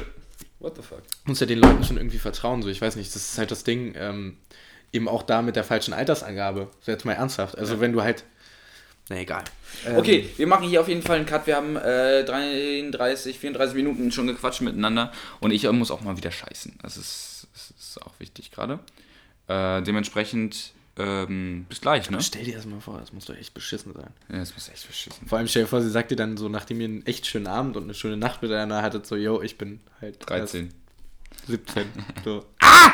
[0.59, 1.01] what the fuck?
[1.25, 3.63] Muss ja den Leuten schon irgendwie vertrauen, so, ich weiß nicht, das ist halt das
[3.63, 4.37] Ding, ähm,
[4.91, 6.69] eben auch da mit der falschen Altersangabe.
[6.81, 7.57] So jetzt mal ernsthaft.
[7.57, 7.79] Also, ja.
[7.79, 8.23] wenn du halt.
[9.09, 9.43] Na egal.
[9.87, 11.47] Ähm, okay, wir machen hier auf jeden Fall einen Cut.
[11.47, 16.31] Wir haben äh, 33, 34 Minuten schon gequatscht miteinander und ich muss auch mal wieder
[16.31, 16.77] scheißen.
[16.83, 18.79] Das ist, das ist auch wichtig gerade.
[19.47, 22.21] Äh, dementsprechend ähm, bis gleich, ne?
[22.21, 24.11] Stell dir das mal vor, das muss doch echt beschissen sein.
[24.29, 26.49] Ja, das muss echt beschissen Vor allem stell dir vor, sie sagt dir dann so,
[26.49, 29.57] nachdem ihr einen echt schönen Abend und eine schöne Nacht miteinander hattet, so, yo, ich
[29.57, 30.73] bin halt 13.
[31.47, 31.85] 17.
[32.25, 32.45] so.
[32.61, 32.91] ah!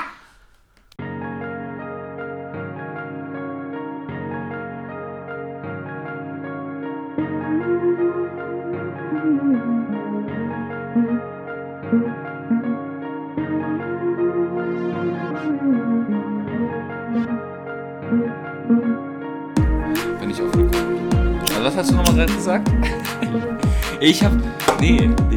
[24.06, 24.32] Ich hab.
[24.80, 25.10] Nee.
[25.32, 25.36] Nee.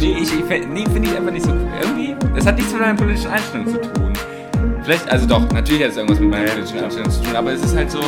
[0.00, 1.52] Nee, ich, ich, nee finde ich einfach nicht so.
[1.80, 2.16] Irgendwie.
[2.34, 4.12] Das hat nichts mit deiner politischen Einstellung zu tun.
[4.82, 7.62] Vielleicht, also doch, natürlich hat es irgendwas mit meiner politischen Einstellung zu tun, aber es
[7.62, 8.00] ist halt so.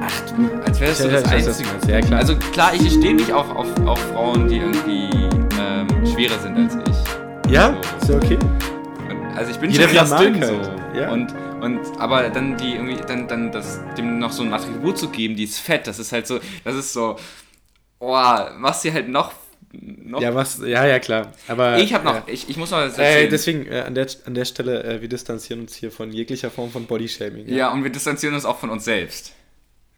[0.00, 1.68] Ach du, als wäre es so das Einzige.
[1.88, 2.20] Ja, klar.
[2.20, 5.10] Also klar, ich stehe nicht auf, auf, auf Frauen, die irgendwie
[5.58, 7.52] ähm, schwerer sind als ich.
[7.52, 7.74] Ja?
[7.74, 7.98] So.
[7.98, 8.38] Ist ja okay.
[9.34, 10.64] Also ich bin Jeder schon krass dünn halt.
[10.64, 10.96] so.
[10.96, 11.10] Ja.
[11.10, 15.08] Und, und aber dann die irgendwie, dann, dann das, dem noch so ein Attribut zu
[15.08, 17.16] geben, die ist fett, das ist halt so, das ist so,
[18.00, 19.32] oh, machst sie halt noch
[19.72, 20.20] noch.
[20.20, 21.32] Ja, was, ja, ja, klar.
[21.46, 22.22] Aber, ich habe noch, ja.
[22.26, 22.80] ich, ich muss noch.
[22.98, 26.50] Äh, deswegen, äh, an, der, an der Stelle, äh, wir distanzieren uns hier von jeglicher
[26.50, 27.48] Form von Bodyshaming.
[27.48, 27.56] Ja.
[27.56, 29.32] ja, und wir distanzieren uns auch von uns selbst.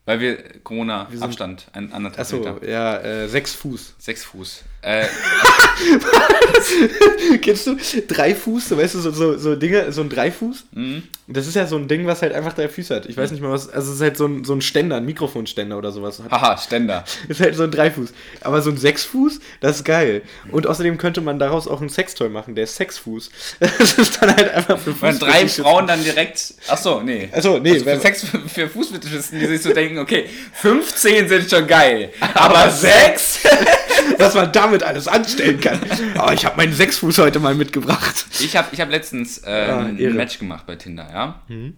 [0.05, 2.69] Weil wir Corona-Abstand, ein anderthalb Achso, Meter.
[2.69, 3.95] ja, äh, sechs Fuß.
[3.99, 4.65] Sechs Fuß.
[4.83, 5.07] Äh,
[7.41, 7.77] Kennst du
[8.09, 10.65] drei Fuß, so, weißt du, so, so, so Dinge, so ein Dreifuß?
[10.73, 11.05] Mhm.
[11.29, 13.07] Das ist ja so ein Ding, was halt einfach drei Füße hat.
[13.07, 15.05] Ich weiß nicht mal was, also es ist halt so ein, so ein Ständer, ein
[15.05, 16.21] Mikrofonständer oder sowas.
[16.31, 17.05] Haha, Ständer.
[17.29, 18.13] ist halt so ein Dreifuß.
[18.41, 20.23] Aber so ein Sechsfuß, das ist geil.
[20.51, 23.31] Und außerdem könnte man daraus auch ein Sextoy machen, der ist Sexfuß.
[23.61, 25.03] Das ist dann halt einfach für Fuß.
[25.03, 27.29] Wenn drei Frauen dann direkt, achso, nee.
[27.33, 27.75] Achso, nee.
[27.75, 32.71] Also für, Sex, für Fußfetischisten, die sich so denken, okay, 15 sind schon geil, aber
[32.71, 33.41] sechs...
[34.19, 35.81] was man damit alles anstellen kann.
[36.17, 38.27] Aber oh, ich habe meinen Sechsfuß heute mal mitgebracht.
[38.41, 41.43] Ich habe ich hab letztens äh, ah, ein Match gemacht bei Tinder, ja.
[41.49, 41.77] Mhm.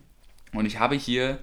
[0.52, 1.38] Und ich habe hier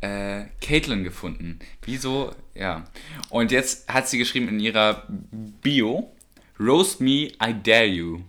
[0.00, 1.58] äh, Caitlin gefunden.
[1.84, 2.34] Wieso?
[2.54, 2.84] Ja.
[3.30, 5.04] Und jetzt hat sie geschrieben in ihrer
[5.62, 6.12] Bio:
[6.58, 8.20] Roast me, I dare you.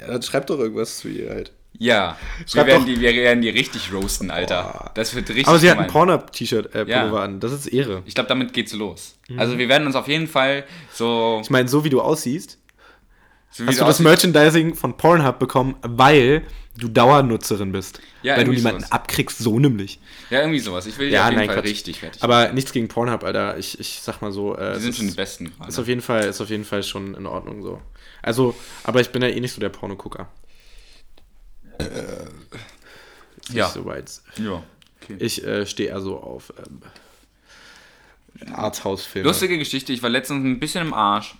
[0.00, 1.52] Ja, dann schreib doch irgendwas zu ihr halt.
[1.82, 2.16] Ja,
[2.52, 4.62] wir werden, die, wir werden die richtig roasten, Alter.
[4.62, 4.90] Boah.
[4.94, 7.24] Das wird richtig Aber sie hat ein Pornhub-T-Shirt, äh, Pullover ja.
[7.24, 7.40] an.
[7.40, 8.02] Das ist Ehre.
[8.06, 9.16] Ich glaube, damit geht's los.
[9.28, 9.40] Mhm.
[9.40, 11.40] Also wir werden uns auf jeden Fall so...
[11.42, 12.58] Ich meine, so wie du aussiehst,
[13.50, 16.42] so hast du, du das Merchandising von Pornhub bekommen, weil
[16.78, 18.00] du Dauernutzerin bist.
[18.22, 18.92] Ja, weil du niemanden sowas.
[18.92, 19.98] abkriegst, so nämlich.
[20.30, 20.86] Ja, irgendwie sowas.
[20.86, 21.66] Ich will ja, auf jeden nein, Fall Quatsch.
[21.66, 22.22] richtig fertig.
[22.22, 23.58] Aber nichts gegen Pornhub, Alter.
[23.58, 24.56] Ich, ich sag mal so.
[24.56, 25.52] Äh, die sind schon die Besten.
[25.66, 27.82] Ist auf, jeden Fall, ist auf jeden Fall schon in Ordnung so.
[28.22, 28.54] Also,
[28.84, 30.28] aber ich bin ja eh nicht so der Pornogucker.
[31.86, 33.68] Äh, ja.
[33.68, 34.10] so weit.
[34.36, 34.62] Ja.
[35.02, 35.16] Okay.
[35.18, 36.82] Ich äh, stehe eher so auf ähm,
[38.52, 39.28] Arzthausfilme.
[39.28, 41.34] Lustige Geschichte, ich war letztens ein bisschen im Arsch.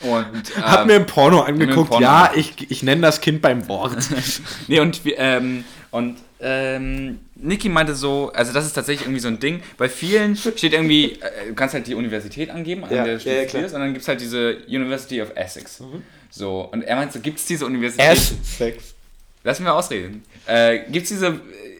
[0.00, 1.90] Und, ähm, Hab mir ein Porno angeguckt.
[1.90, 3.96] Porno ja, ich, ich nenne das Kind beim Wort.
[4.68, 9.38] nee, und, ähm, und ähm, Niki meinte so, also das ist tatsächlich irgendwie so ein
[9.38, 13.18] Ding, bei vielen steht irgendwie, äh, du kannst halt die Universität angeben, an ja, der
[13.18, 15.80] du ja, studierst, und dann gibt es halt diese University of Essex.
[15.80, 16.02] Mhm.
[16.30, 18.10] So, und er meinte so, gibt es diese Universität?
[18.10, 18.91] Essex.
[19.44, 20.22] Lass mich mal ausreden.
[20.46, 21.32] Äh, Gibt es diese äh,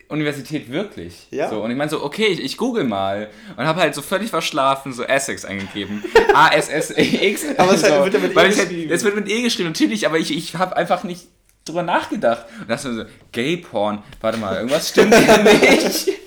[0.08, 1.28] Universität wirklich?
[1.30, 1.48] Ja.
[1.48, 3.28] So, und ich meine so, okay, ich, ich google mal.
[3.56, 6.02] Und habe halt so völlig verschlafen so Essex eingegeben.
[6.34, 7.58] A-S-S-E-X.
[7.58, 8.92] aber es halt, wird ja mit E geschrieben.
[8.92, 11.26] Es wird mit E geschrieben, natürlich, aber ich, ich habe einfach nicht
[11.64, 12.46] drüber nachgedacht.
[12.60, 14.02] Und das war so, Gay-Porn.
[14.20, 16.21] Warte mal, irgendwas stimmt ja nicht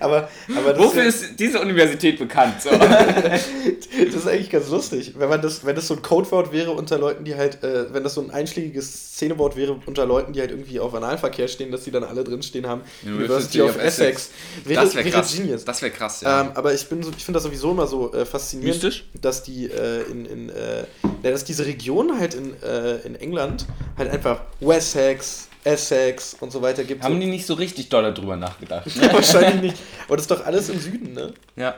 [0.00, 2.62] aber, aber Wofür ist, ist diese Universität bekannt?
[2.62, 2.70] So.
[2.78, 3.48] das
[3.90, 5.14] ist eigentlich ganz lustig.
[5.16, 8.04] Wenn, man das, wenn das so ein Codewort wäre unter Leuten, die halt, äh, wenn
[8.04, 11.84] das so ein einschlägiges Szenewort wäre unter Leuten, die halt irgendwie auf Analverkehr stehen, dass
[11.84, 12.82] die dann alle drinstehen haben.
[13.02, 14.16] University, University of, of Essex.
[14.16, 14.30] Essex.
[14.64, 15.36] Wäre, das wäre krass.
[15.36, 15.64] Genius.
[15.64, 16.42] Das wäre krass, ja.
[16.42, 19.08] Ähm, aber ich, so, ich finde das sowieso immer so äh, faszinierend, Mystisch?
[19.20, 20.84] dass die äh, in, in äh,
[21.22, 23.66] ja, dass diese Region halt in, äh, in England
[23.96, 27.02] halt einfach Wessex, Essex und so weiter gibt.
[27.02, 27.20] Haben so.
[27.20, 28.86] die nicht so richtig doll darüber nachgedacht?
[28.96, 29.12] Ne?
[29.12, 29.82] Wahrscheinlich nicht.
[30.06, 31.34] Aber das ist doch alles im Süden, ne?
[31.56, 31.74] Ja.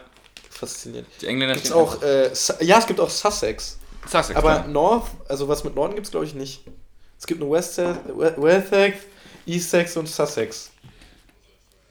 [0.50, 1.08] Faszinierend.
[1.20, 2.30] Die Engländer gibt's auch, äh,
[2.60, 3.78] Ja, es gibt auch Sussex.
[4.06, 4.36] Sussex.
[4.36, 4.68] Aber klar.
[4.68, 6.64] North, also was mit Norden gibt es glaube ich nicht.
[7.18, 8.98] Es gibt nur West Wessex,
[9.46, 10.70] Essex und Sussex.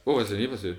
[0.05, 0.77] Oh, was ist denn hier passiert?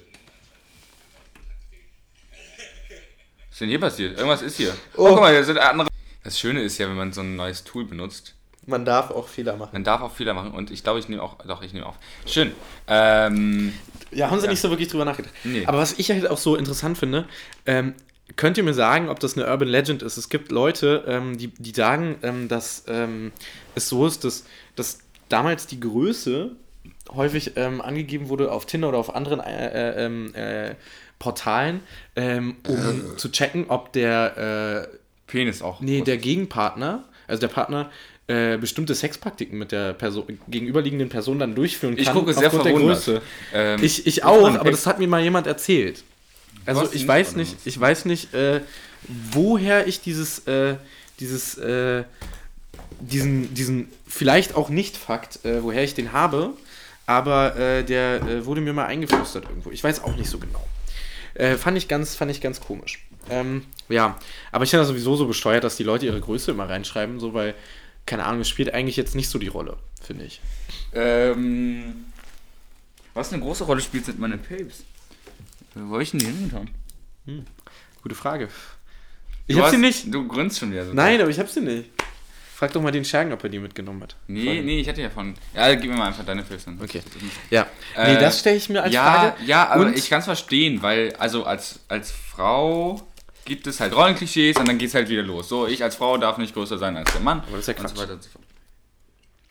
[3.49, 4.17] Was ist denn hier passiert?
[4.17, 4.75] Irgendwas ist hier.
[4.97, 5.89] Oh, oh guck mal, hier sind andere.
[6.23, 8.35] Das Schöne ist ja, wenn man so ein neues Tool benutzt,
[8.69, 9.71] man darf auch Fehler machen.
[9.73, 11.37] Man darf auch Fehler machen und ich glaube, ich nehme auch.
[11.47, 11.97] Doch, ich nehme auf.
[12.27, 12.53] Schön.
[12.87, 13.73] Ähm,
[14.11, 14.51] ja, haben sie ja.
[14.51, 15.35] nicht so wirklich drüber nachgedacht.
[15.45, 15.65] Nee.
[15.67, 17.27] Aber was ich halt auch so interessant finde,
[17.67, 17.95] ähm,
[18.37, 20.17] könnt ihr mir sagen, ob das eine Urban Legend ist?
[20.17, 23.33] Es gibt Leute, ähm, die, die sagen, ähm, dass ähm,
[23.75, 24.45] es so ist, dass,
[24.77, 24.99] dass
[25.29, 26.53] damals die Größe
[27.15, 30.75] häufig ähm, angegeben wurde auf Tinder oder auf anderen äh, äh, äh,
[31.19, 31.81] Portalen,
[32.15, 33.17] um äh.
[33.17, 34.97] zu checken, ob der äh,
[35.27, 35.81] Penis auch.
[35.81, 37.91] Nee, der Gegenpartner, also der Partner,
[38.29, 42.05] äh, bestimmte Sexpraktiken mit der Person, gegenüberliegenden Person dann durchführen kann.
[42.05, 43.23] Ich gucke sehr verwundert.
[43.55, 46.05] Ähm, ich ich auch, aber das hat mir mal jemand erzählt.
[46.67, 48.61] Also ich weiß nicht, ich weiß nicht, äh,
[49.33, 50.75] woher ich dieses, äh,
[51.21, 52.05] dieses, äh,
[53.01, 56.51] diesen, diesen vielleicht auch nicht Fakt, äh, woher ich den habe,
[57.07, 59.71] aber äh, der wurde mir mal eingeflüstert irgendwo.
[59.71, 60.63] Ich weiß auch nicht so genau.
[61.57, 63.03] fand ich ganz, fand ich ganz komisch.
[63.31, 64.19] Ähm, ja,
[64.53, 67.33] aber ich finde das sowieso so besteuert, dass die Leute ihre Größe immer reinschreiben, so
[67.33, 67.55] weil
[68.09, 70.41] keine Ahnung, es spielt eigentlich jetzt nicht so die Rolle, finde ich.
[70.95, 72.07] Ähm,
[73.13, 74.83] was eine große Rolle spielt, sind meine Papes.
[75.75, 76.71] Wo habe ich denn die hingetan?
[77.27, 77.47] Hm.
[78.03, 78.49] Gute Frage.
[79.47, 80.13] Ich du habe sie nicht.
[80.13, 80.95] Du grünst schon wieder so.
[80.95, 81.91] Nein, aber ich habe sie nicht.
[82.55, 84.17] Frag doch mal den Schergen, ob er die mitgenommen hat.
[84.27, 84.63] Nee, Frage.
[84.63, 85.35] nee, ich hatte ja von.
[85.55, 86.75] Ja, gib mir mal einfach deine Pilze.
[86.83, 87.03] Okay.
[87.51, 87.67] Ja.
[87.95, 89.45] Äh, nee, das stelle ich mir als ja, Frage.
[89.45, 93.07] Ja, aber und ich kann es verstehen, weil, also als, als Frau
[93.49, 95.49] gibt es halt Rollenklischees und dann geht es halt wieder los.
[95.49, 97.41] So, ich als Frau darf nicht größer sein als der Mann.
[97.41, 97.91] Aber das ist ja Quatsch.
[97.91, 98.45] Und so weiter und so fort.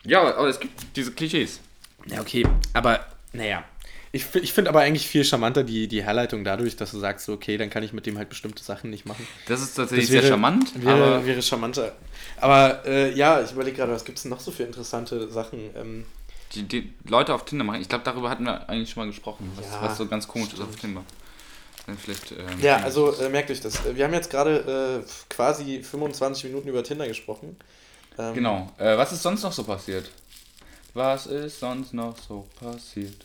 [0.06, 1.60] Ja, aber es gibt diese Klischees.
[2.06, 2.46] Ja, okay.
[2.74, 3.66] Aber, naja.
[4.14, 7.34] Ich, ich finde aber eigentlich viel charmanter die, die Herleitung dadurch, dass du sagst, so,
[7.34, 9.28] okay, dann kann ich mit dem halt bestimmte Sachen nicht machen.
[9.48, 10.82] Das ist tatsächlich das wäre, sehr charmant.
[10.82, 11.94] Wäre, aber wäre charmanter.
[12.40, 15.60] Aber äh, ja, ich überlege gerade, was gibt es denn noch so für interessante Sachen?
[15.76, 16.06] Ähm,
[16.56, 17.82] die, die Leute auf Tinder machen.
[17.82, 20.54] Ich glaube, darüber hatten wir eigentlich schon mal gesprochen, was, ja, was so ganz komisch
[20.54, 21.04] ist auf Tinder.
[21.96, 23.80] Vielleicht, ähm, ja, also äh, merkt euch das.
[23.96, 27.56] Wir haben jetzt gerade äh, quasi 25 Minuten über Tinder gesprochen.
[28.18, 28.72] Ähm, genau.
[28.78, 30.10] Äh, was ist sonst noch so passiert?
[30.94, 33.24] Was ist sonst noch so passiert?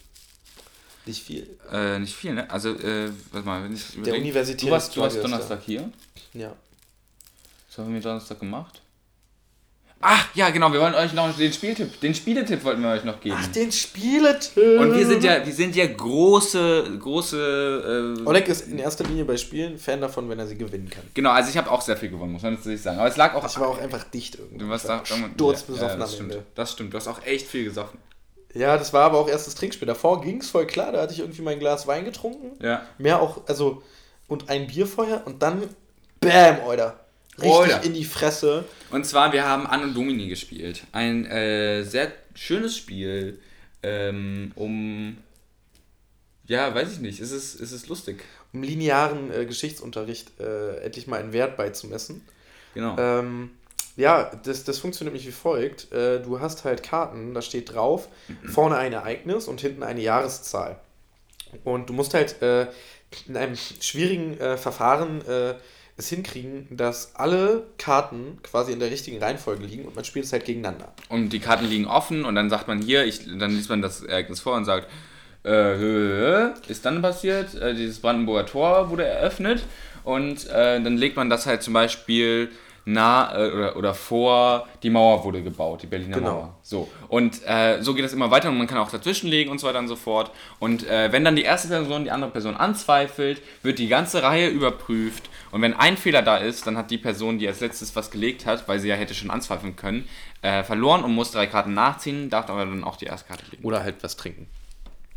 [1.06, 1.58] Nicht viel.
[1.72, 2.48] Äh, nicht viel, ne?
[2.50, 4.68] Also, äh, warte mal, wenn ich Der Universität.
[4.68, 5.90] Du warst, du warst Donnerstag hier?
[6.32, 6.54] Ja.
[7.68, 8.81] Was haben wir Donnerstag gemacht?
[10.04, 13.20] Ach, ja, genau, wir wollen euch noch den Spieltipp, den Spieletipp wollten wir euch noch
[13.20, 13.36] geben.
[13.38, 14.80] Ach, den Spieletipp.
[14.80, 18.16] Und wir sind ja, wir sind ja große, große.
[18.18, 21.04] Äh, Oleg ist in erster Linie bei Spielen Fan davon, wenn er sie gewinnen kann.
[21.14, 22.98] Genau, also ich habe auch sehr viel gewonnen, muss man natürlich sagen.
[22.98, 23.46] Aber es lag auch.
[23.46, 24.58] Ich war auch einfach dicht irgendwie.
[24.58, 26.38] Du warst da sturzbesoffen ja, das stimmt.
[26.56, 28.00] Das stimmt, du hast auch echt viel gesoffen.
[28.54, 29.86] Ja, das war aber auch erst das Trinkspiel.
[29.86, 32.52] Davor ging es voll klar, da hatte ich irgendwie mein Glas Wein getrunken.
[32.60, 32.82] Ja.
[32.98, 33.82] Mehr auch, also,
[34.26, 35.62] und ein Bier vorher und dann,
[36.20, 37.01] bam, Alter.
[37.42, 37.82] Richtig Oder.
[37.82, 38.64] in die Fresse.
[38.90, 40.84] Und zwar, wir haben Anno Domini gespielt.
[40.92, 43.40] Ein äh, sehr schönes Spiel,
[43.82, 45.18] ähm, um.
[46.46, 47.20] Ja, weiß ich nicht.
[47.20, 48.22] Es ist, es ist lustig.
[48.52, 52.22] Um linearen äh, Geschichtsunterricht äh, endlich mal einen Wert beizumessen.
[52.74, 52.96] Genau.
[52.98, 53.50] Ähm,
[53.96, 55.92] ja, das, das funktioniert nämlich wie folgt.
[55.92, 58.08] Äh, du hast halt Karten, da steht drauf,
[58.44, 60.78] vorne ein Ereignis und hinten eine Jahreszahl.
[61.64, 62.66] Und du musst halt äh,
[63.26, 65.22] in einem schwierigen äh, Verfahren
[66.02, 70.32] es hinkriegen, dass alle Karten quasi in der richtigen Reihenfolge liegen und man spielt es
[70.32, 70.92] halt gegeneinander.
[71.08, 74.02] Und die Karten liegen offen und dann sagt man hier, ich, dann liest man das
[74.02, 74.88] Ereignis vor und sagt,
[75.44, 79.64] äh, ist dann passiert, äh, dieses Brandenburger Tor wurde eröffnet
[80.04, 82.50] und äh, dann legt man das halt zum Beispiel
[82.84, 86.32] nah äh, oder, oder vor die Mauer wurde gebaut, die Berliner genau.
[86.32, 86.54] Mauer.
[86.62, 86.88] So.
[87.08, 89.78] Und äh, so geht es immer weiter und man kann auch dazwischenlegen und so weiter
[89.78, 90.30] und so fort.
[90.58, 94.48] Und äh, wenn dann die erste Person die andere Person anzweifelt, wird die ganze Reihe
[94.48, 95.30] überprüft.
[95.50, 98.46] Und wenn ein Fehler da ist, dann hat die Person, die als letztes was gelegt
[98.46, 100.08] hat, weil sie ja hätte schon anzweifeln können,
[100.40, 103.64] äh, verloren und muss drei Karten nachziehen, darf aber dann auch die erste Karte legen.
[103.64, 104.46] Oder halt was trinken.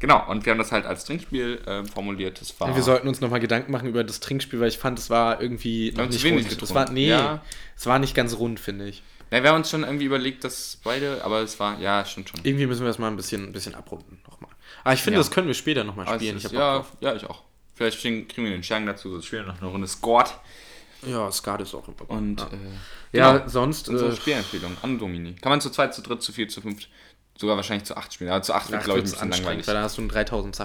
[0.05, 2.39] Genau, und wir haben das halt als Trinkspiel äh, formuliert.
[2.39, 5.09] Das war wir sollten uns nochmal Gedanken machen über das Trinkspiel, weil ich fand, es
[5.09, 6.61] war irgendwie noch nicht wenig rund.
[6.61, 7.41] Das war, nee, ja.
[7.75, 9.01] es war nicht ganz rund, finde ich.
[9.31, 12.39] Ja, wir haben uns schon irgendwie überlegt, dass beide, aber es war, ja, stimmt schon.
[12.43, 14.51] Irgendwie müssen wir das mal ein bisschen, ein bisschen abrunden nochmal.
[14.83, 15.21] Aber ich finde, ja.
[15.21, 16.37] das können wir später nochmal spielen.
[16.37, 17.41] Ist, ich ja, ja, ich auch.
[17.73, 20.39] Vielleicht kriegen wir den Schergen dazu, so spielen noch eine Runde Squad.
[21.07, 22.07] Ja, Skat ist auch immer.
[22.11, 23.49] Und, ja, äh, ja genau.
[23.49, 23.89] sonst.
[23.89, 25.33] Unsere äh, Spielempfehlung an Domini.
[25.33, 26.89] Kann man zu zweit, zu dritt, zu vier, zu fünft
[27.37, 28.29] Sogar wahrscheinlich zu 8 spielen.
[28.29, 29.67] Aber zu 8 wird, glaube ich, ein bisschen langweilig.
[29.67, 30.55] Weil dann hast du einen 3000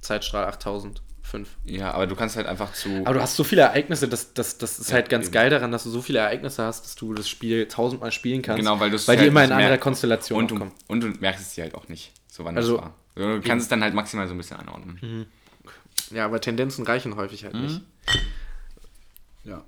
[0.00, 1.02] Zeitstrahl, 8000.
[1.26, 1.48] 5.
[1.64, 3.02] Ja, aber du kannst halt einfach zu.
[3.04, 5.32] Aber du hast so viele Ereignisse, das, das, das ist ja, halt ganz eben.
[5.32, 8.60] geil daran, dass du so viele Ereignisse hast, dass du das Spiel tausendmal spielen kannst.
[8.60, 11.42] Genau, weil du Weil die halt immer in anderer Konstellation und du, und du merkst
[11.42, 12.94] es dir halt auch nicht, so wann also, das war.
[13.16, 14.98] Du kannst es dann halt maximal so ein bisschen einordnen.
[15.02, 16.16] Mhm.
[16.16, 17.62] Ja, aber Tendenzen reichen häufig halt mhm.
[17.62, 17.80] nicht.
[19.44, 19.64] Ja.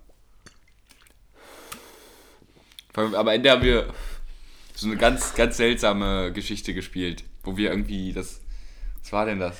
[2.95, 3.93] Aber in der wir
[4.79, 8.41] so eine ganz, ganz seltsame Geschichte gespielt, wo wir irgendwie das.
[9.03, 9.57] Was war denn das?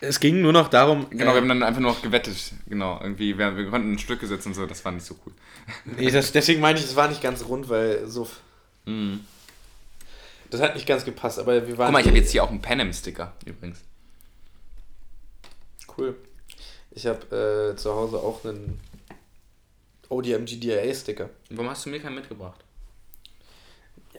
[0.00, 1.06] Es ging nur noch darum.
[1.10, 2.52] Genau, äh, wir haben dann einfach nur noch gewettet.
[2.66, 5.32] Genau, irgendwie, wir, wir konnten Stücke setzen und so, das war nicht so cool.
[5.98, 8.28] Nee, das, deswegen meine ich, es war nicht ganz rund, weil so.
[8.86, 9.20] Mhm.
[10.48, 11.86] Das hat nicht ganz gepasst, aber wir waren.
[11.86, 13.80] Guck mal, ich habe jetzt hier auch einen Panem-Sticker übrigens.
[15.96, 16.16] Cool.
[16.90, 18.80] Ich habe äh, zu Hause auch einen
[20.08, 21.28] ODM GDA-Sticker.
[21.50, 22.63] Warum hast du mir keinen mitgebracht?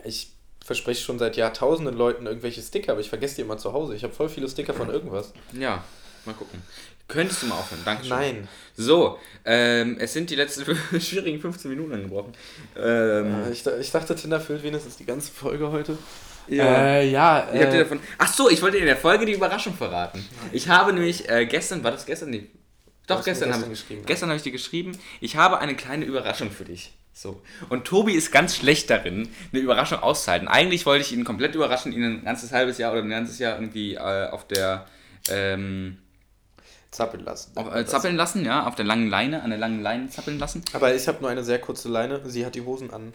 [0.05, 0.31] Ich
[0.63, 3.95] verspreche schon seit Jahrtausenden Leuten irgendwelche Sticker, aber ich vergesse die immer zu Hause.
[3.95, 5.31] Ich habe voll viele Sticker von irgendwas.
[5.53, 5.83] Ja,
[6.25, 6.61] mal gucken.
[7.07, 7.81] Könntest du mal aufhören?
[7.85, 8.09] Dankeschön.
[8.09, 8.47] Nein.
[8.75, 10.65] So, ähm, es sind die letzten
[10.99, 12.33] schwierigen 15 Minuten angebrochen.
[12.75, 15.97] Ähm, äh, ich, ich, dachte, Tinder füllt wenigstens die ganze Folge heute.
[16.47, 16.63] Ja.
[16.65, 20.27] Äh, ja ich äh, davon, ach so, ich wollte in der Folge die Überraschung verraten.
[20.51, 22.31] Ich habe nämlich äh, gestern, war das gestern?
[22.31, 22.47] Nee,
[23.05, 26.49] doch, gestern, gestern habe ich, gestern hab ich dir geschrieben, ich habe eine kleine Überraschung
[26.49, 26.91] für dich.
[27.17, 27.41] So.
[27.69, 30.49] Und Tobi ist ganz schlecht darin, eine Überraschung auszuhalten.
[30.49, 33.55] Eigentlich wollte ich ihn komplett überraschen, ihn ein ganzes halbes Jahr oder ein ganzes Jahr
[33.55, 34.85] irgendwie äh, auf der
[35.29, 35.97] ähm,
[36.91, 37.55] zappeln lassen.
[37.55, 40.61] Auf, äh, zappeln lassen, ja, auf der langen Leine, an der langen Leine zappeln lassen.
[40.73, 43.13] Aber ich habe nur eine sehr kurze Leine, sie hat die Hosen an.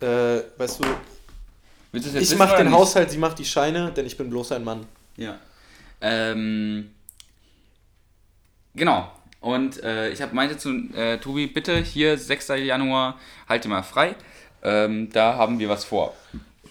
[0.00, 0.84] Äh, weißt du,
[1.92, 2.74] ich mache den nicht?
[2.74, 4.86] Haushalt, sie macht die Scheine, denn ich bin bloß ein Mann.
[5.18, 5.38] Ja.
[6.00, 6.90] Ähm,
[8.74, 9.12] genau.
[9.46, 12.48] Und äh, ich hab, meinte zu äh, Tobi, bitte hier 6.
[12.48, 13.16] Januar,
[13.48, 14.16] halt dir mal frei.
[14.64, 16.14] Ähm, da haben wir was vor.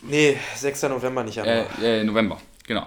[0.02, 0.84] Nee, 6.
[0.84, 1.68] November nicht Januar.
[1.82, 2.86] Äh, äh, November, genau.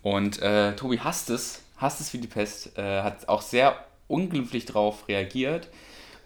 [0.00, 3.76] Und äh, Tobi hasst es, hasst es wie die Pest, äh, hat auch sehr
[4.08, 5.68] unglücklich darauf reagiert.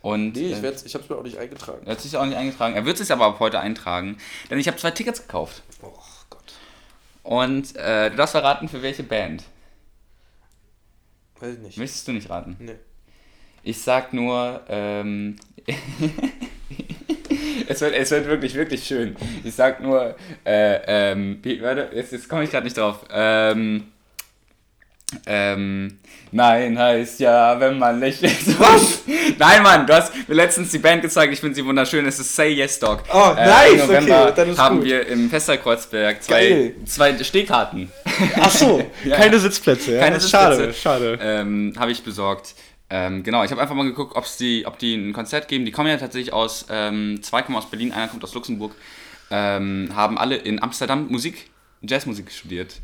[0.02, 1.84] Und, nee, ich, ich habe es mir auch nicht eingetragen.
[1.86, 2.76] Er hat sich auch nicht eingetragen.
[2.76, 4.18] Er wird es aber ab heute eintragen.
[4.50, 5.64] Denn ich habe zwei Tickets gekauft.
[5.82, 5.90] Oh
[6.30, 6.54] Gott.
[7.24, 9.42] Und du darfst verraten, für welche Band.
[11.40, 11.76] Weiß ich nicht.
[11.76, 12.56] Möchtest du nicht raten?
[12.60, 12.76] Nee.
[13.62, 15.36] Ich sag nur, ähm,
[17.68, 19.16] es, wird, es wird wirklich, wirklich schön.
[19.44, 23.04] Ich sag nur, äh, ähm, warte, jetzt, jetzt komme ich gerade nicht drauf.
[23.12, 23.84] Ähm,
[25.26, 25.98] ähm,
[26.30, 28.36] nein heißt ja, wenn man lächelt.
[28.58, 29.00] Was?
[29.38, 32.06] nein, Mann, du hast mir letztens die Band gezeigt, ich finde sie wunderschön.
[32.06, 33.02] Es ist Say Yes Dog.
[33.12, 34.84] Oh, äh, nice, okay, dann ist haben gut.
[34.86, 37.90] wir im Festerkreuzberg zwei, zwei Stehkarten.
[38.40, 39.16] Ach so, ja.
[39.16, 39.94] keine Sitzplätze.
[39.94, 40.00] Ja?
[40.00, 40.74] Keine Sitzplätze.
[40.74, 41.18] Schade, schade.
[41.20, 42.54] Ähm, habe ich besorgt.
[42.90, 45.64] Ähm, genau, ich habe einfach mal geguckt, ob's die, ob die ein Konzert geben.
[45.64, 48.74] Die kommen ja tatsächlich aus, ähm, zwei kommen aus Berlin, einer kommt aus Luxemburg.
[49.30, 51.50] Ähm, haben alle in Amsterdam Musik,
[51.82, 52.74] Jazzmusik studiert.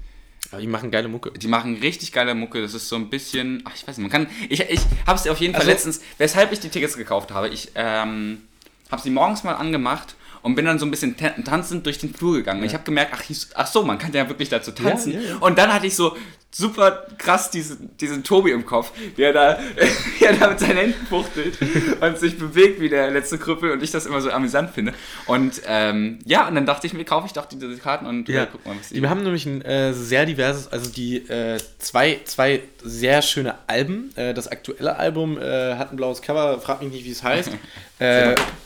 [0.53, 1.33] Aber die machen geile Mucke.
[1.33, 2.63] Die machen richtig geile Mucke.
[2.63, 3.63] Das ist so ein bisschen.
[3.65, 4.33] Ach, ich weiß nicht, man kann.
[4.49, 6.01] Ich, ich habe es auf jeden Fall also, letztens.
[6.19, 8.43] Weshalb ich die Tickets gekauft habe, ich ähm,
[8.91, 10.15] habe sie morgens mal angemacht
[10.47, 12.61] und bin dann so ein bisschen tanzend durch den Flur gegangen.
[12.61, 12.67] Ja.
[12.67, 13.25] Ich habe gemerkt, ach,
[13.55, 15.15] ach so, man kann ja wirklich dazu tanzen.
[15.15, 16.17] Ja, ja, und dann hatte ich so
[16.53, 19.59] super krass diesen, diesen Tobi im Kopf, der da,
[20.21, 21.59] der da mit seinen Händen fuchtelt
[22.01, 24.95] und sich bewegt wie der letzte Krüppel und ich das immer so amüsant finde.
[25.27, 28.45] Und ähm, ja, und dann dachte ich mir, kaufe ich doch diese Karten und ja.
[28.45, 29.03] äh, guck mal, was die.
[29.03, 34.13] Wir haben nämlich ein äh, sehr diverses, also die äh, zwei, zwei sehr schöne Alben.
[34.15, 37.51] Äh, das aktuelle Album äh, hat ein blaues Cover, frag mich nicht, wie es heißt.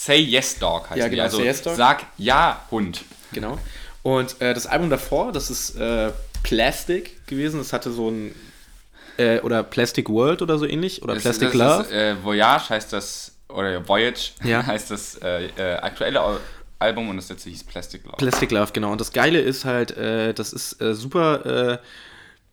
[0.00, 1.76] Say Yes Dog heißt ja, genau, Also Say yes Dog.
[1.76, 3.04] sag Ja Hund.
[3.32, 3.58] Genau.
[4.04, 6.12] Und äh, das Album davor, das ist äh,
[6.44, 7.58] Plastic gewesen.
[7.58, 8.34] Das hatte so ein
[9.16, 11.82] äh, oder Plastic World oder so ähnlich oder das, Plastic das Love.
[11.82, 14.64] Ist, äh, Voyage heißt das oder Voyage ja.
[14.66, 16.22] heißt das äh, äh, aktuelle
[16.78, 18.16] Album und das letzte hieß Plastic Love.
[18.18, 18.92] Plastic Love, genau.
[18.92, 21.80] Und das Geile ist halt, das ist super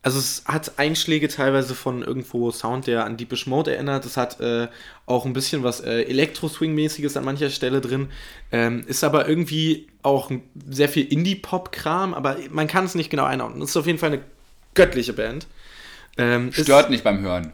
[0.06, 4.06] also es hat Einschläge teilweise von irgendwo Sound, der an Deepish Mode erinnert.
[4.06, 4.68] Es hat äh,
[5.06, 8.10] auch ein bisschen was äh, Elektro-Swing-mäßiges an mancher Stelle drin.
[8.52, 10.32] Ähm, ist aber irgendwie auch
[10.70, 13.62] sehr viel Indie-Pop-Kram, aber man kann es nicht genau einordnen.
[13.62, 14.22] Es ist auf jeden Fall eine
[14.74, 15.48] göttliche Band.
[16.18, 17.54] Ähm, Stört ist, nicht beim Hören.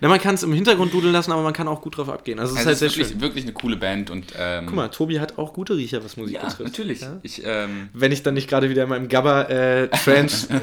[0.00, 2.38] Na, man kann es im Hintergrund dudeln lassen, aber man kann auch gut drauf abgehen.
[2.38, 3.20] Also, es also ist halt ist wirklich, schön.
[3.20, 4.10] wirklich eine coole Band.
[4.10, 6.60] Und, ähm, Guck mal, Tobi hat auch gute Riecher, was Musik ja, betrifft.
[6.60, 7.00] Natürlich.
[7.00, 7.18] Ja?
[7.22, 9.88] Ich, ähm, Wenn ich dann nicht gerade wieder in meinem Gabber äh, äh,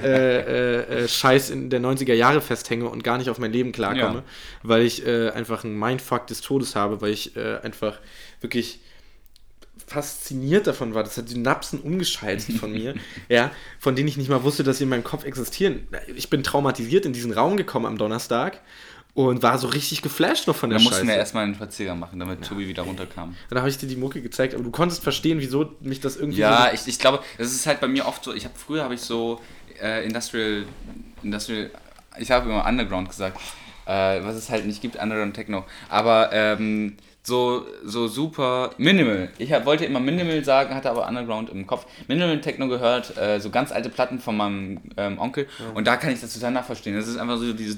[0.04, 4.24] äh, äh, in der 90er Jahre festhänge und gar nicht auf mein Leben klarkomme, ja.
[4.64, 8.00] weil ich äh, einfach einen Mindfuck des Todes habe, weil ich äh, einfach
[8.42, 8.80] wirklich
[9.86, 11.04] fasziniert davon war.
[11.04, 12.96] Das hat Synapsen umgeschaltet von mir,
[13.30, 15.88] ja, von denen ich nicht mal wusste, dass sie in meinem Kopf existieren.
[16.16, 18.62] Ich bin traumatisiert in diesen Raum gekommen am Donnerstag
[19.14, 20.90] und war so richtig geflasht noch von der Scheiße.
[20.90, 22.48] Da mussten wir erstmal einen Verzehrer machen, damit ja.
[22.48, 23.36] Tobi wieder runterkam.
[23.50, 26.40] Dann habe ich dir die Mucke gezeigt, aber du konntest verstehen, wieso mich das irgendwie.
[26.40, 28.34] Ja, so ich, ich glaube, das ist halt bei mir oft so.
[28.34, 29.40] Ich habe früher habe ich so
[29.82, 30.66] äh, Industrial,
[31.22, 31.70] Industrial,
[32.18, 33.40] ich habe immer Underground gesagt,
[33.86, 35.66] äh, was es halt nicht gibt, Underground Techno.
[35.90, 39.30] Aber ähm, so, so super Minimal.
[39.38, 41.86] Ich hab, wollte immer Minimal sagen, hatte aber Underground im Kopf.
[42.10, 45.48] Minimal Techno gehört, äh, so ganz alte Platten von meinem ähm, Onkel.
[45.58, 45.74] Ja.
[45.74, 46.98] Und da kann ich das total nachverstehen.
[46.98, 47.78] Das ist einfach so dieses.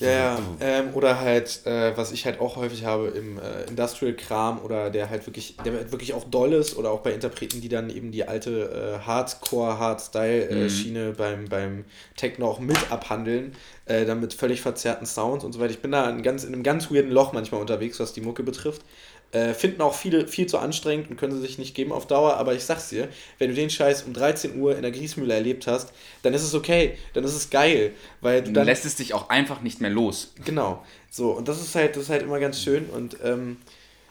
[0.00, 0.38] Ja.
[0.60, 5.08] Ähm, oder halt, äh, was ich halt auch häufig habe im äh, Industrial-Kram oder der
[5.08, 8.10] halt wirklich, der halt wirklich auch doll ist oder auch bei Interpreten, die dann eben
[8.10, 11.14] die alte äh, Hardcore, Hardstyle-Schiene mhm.
[11.14, 11.84] beim, beim
[12.16, 13.52] Techno auch mit abhandeln
[13.90, 15.72] äh, dann mit völlig verzerrten Sounds und so weiter.
[15.72, 18.44] Ich bin da in, ganz, in einem ganz weirden Loch manchmal unterwegs, was die Mucke
[18.44, 18.82] betrifft.
[19.32, 22.34] Äh, finden auch viele viel zu anstrengend und können sie sich nicht geben auf Dauer,
[22.34, 25.66] aber ich sag's dir, wenn du den Scheiß um 13 Uhr in der Grießmühle erlebt
[25.66, 29.14] hast, dann ist es okay, dann ist es geil, weil du dann lässt es dich
[29.14, 30.32] auch einfach nicht mehr los.
[30.44, 33.58] Genau, so und das ist halt, das ist halt immer ganz schön und ähm,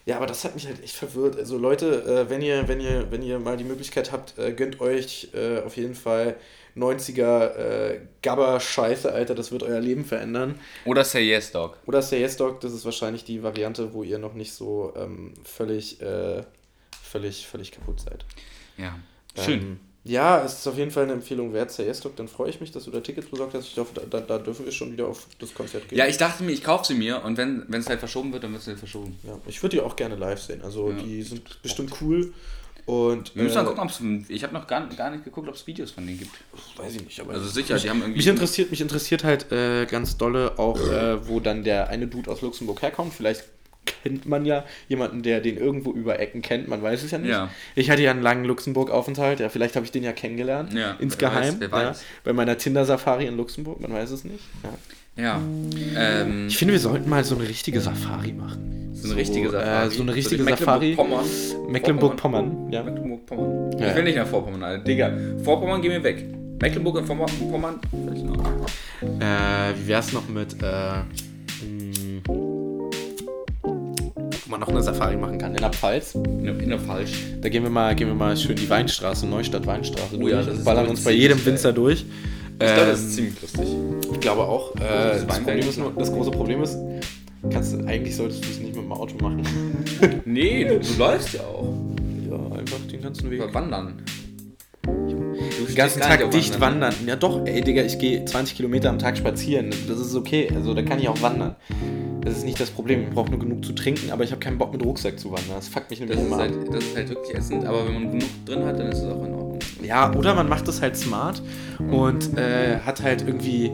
[0.05, 1.37] ja, aber das hat mich halt echt verwirrt.
[1.37, 4.79] Also Leute, äh, wenn ihr, wenn ihr, wenn ihr mal die Möglichkeit habt, äh, gönnt
[4.79, 6.37] euch äh, auf jeden Fall
[6.75, 10.59] 90er äh, Gabber-Scheiße, Alter, das wird euer Leben verändern.
[10.85, 11.77] Oder Say Yes Dog.
[11.85, 15.33] Oder Say Yes Dog, das ist wahrscheinlich die Variante, wo ihr noch nicht so ähm,
[15.43, 16.43] völlig, äh,
[17.01, 18.25] völlig, völlig kaputt seid.
[18.77, 18.97] Ja,
[19.43, 19.59] schön.
[19.59, 22.15] Ähm, ja, es ist auf jeden Fall eine Empfehlung wert, Say Yes Dog.
[22.15, 23.67] Dann freue ich mich, dass du da Tickets besorgt hast.
[23.67, 25.97] Ich hoffe, da, da dürfen wir schon wieder auf das Konzert gehen.
[25.97, 28.51] Ja, ich dachte mir, ich kaufe sie mir und wenn es halt verschoben wird, dann
[28.51, 29.19] wird es halt verschoben.
[29.23, 30.61] Ja, ich würde die auch gerne live sehen.
[30.61, 30.97] Also ja.
[30.97, 32.33] die sind bestimmt cool.
[32.89, 34.29] Und, wir müssen äh, mal gucken, ob es.
[34.29, 36.31] Ich habe noch gar, gar nicht geguckt, ob es Videos von denen gibt.
[36.75, 37.33] Weiß ich nicht, aber.
[37.33, 38.17] Also sicher, mich, die haben irgendwie.
[38.17, 42.31] Mich interessiert, mich interessiert halt äh, ganz dolle auch, äh, wo dann der eine Dude
[42.31, 43.13] aus Luxemburg herkommt.
[43.13, 43.43] Vielleicht
[43.85, 47.29] kennt man ja jemanden, der den irgendwo über Ecken kennt, man weiß es ja nicht.
[47.29, 47.51] Ja.
[47.75, 51.55] Ich hatte ja einen langen Luxemburg-Aufenthalt, ja, vielleicht habe ich den ja kennengelernt, ja, insgeheim,
[51.59, 52.01] wer weiß, wer weiß.
[52.01, 54.43] Ja, bei meiner Tinder-Safari in Luxemburg, man weiß es nicht.
[54.63, 54.69] Ja.
[55.19, 55.41] Ja.
[55.97, 58.91] Ähm, ich finde, wir sollten mal so eine richtige Safari machen.
[58.93, 59.87] So eine so, richtige Safari.
[59.87, 60.97] Äh, so eine richtige also Safari.
[61.69, 62.71] Mecklenburg-Vorpommern.
[62.71, 62.83] Ja.
[62.83, 63.79] Mecklenburg-Vorpommern.
[63.79, 63.89] Ja.
[63.89, 64.83] Ich will nicht nach Vorpommern, Alter.
[64.83, 65.11] Digga,
[65.43, 66.25] Vorpommern gehen wir weg.
[66.61, 68.65] Mecklenburg und Vorpommern, völlig in Ordnung.
[69.01, 70.65] Äh, wie wär's noch mit, äh,
[71.61, 72.89] hm, wo
[74.49, 76.15] man noch eine Safari machen kann, in der Pfalz.
[76.15, 77.11] In, in der Pfalz.
[77.41, 80.41] Da gehen wir mal, gehen wir mal schön die Weinstraße, Neustadt Weinstraße oh, durch ja,
[80.41, 82.05] und ballern uns bei jedem Winzer durch.
[82.61, 83.67] Ich glaube, das ist ähm, ziemlich lustig.
[84.11, 84.75] Ich glaube auch.
[84.75, 86.77] Äh, das, das, Problem ist nur, das große Problem ist,
[87.49, 89.43] kannst, eigentlich solltest du es nicht mit dem Auto machen.
[90.25, 91.73] nee, du, du läufst ja auch.
[92.29, 93.41] Ja, einfach den ganzen Weg.
[93.41, 94.03] Oder wandern.
[94.85, 96.91] Den ganzen Tag dicht wandern.
[96.91, 97.07] wandern.
[97.07, 99.69] Ja doch, ey Digga, ich gehe 20 Kilometer am Tag spazieren.
[99.87, 100.49] Das ist okay.
[100.53, 101.55] Also da kann ich auch wandern.
[102.21, 103.03] Das ist nicht das Problem.
[103.03, 105.55] Ich brauche nur genug zu trinken, aber ich habe keinen Bock mit Rucksack zu wandern.
[105.55, 107.93] Das fuckt mich nämlich das immer ist halt, Das ist halt wirklich essend, aber wenn
[107.93, 109.48] man genug drin hat, dann ist es auch in Ordnung.
[109.81, 111.41] Ja, oder man macht das halt smart
[111.91, 113.71] und äh, hat halt irgendwie.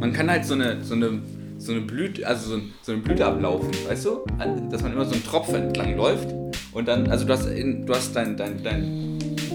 [0.00, 1.20] Man kann halt so eine, so eine,
[1.58, 4.24] so eine Blüte, also so, so eine Blüte ablaufen, weißt du?
[4.70, 6.32] Dass man immer so einen Tropf entlang läuft
[6.72, 9.11] und dann, also du hast, in, du hast dein, dein, dein,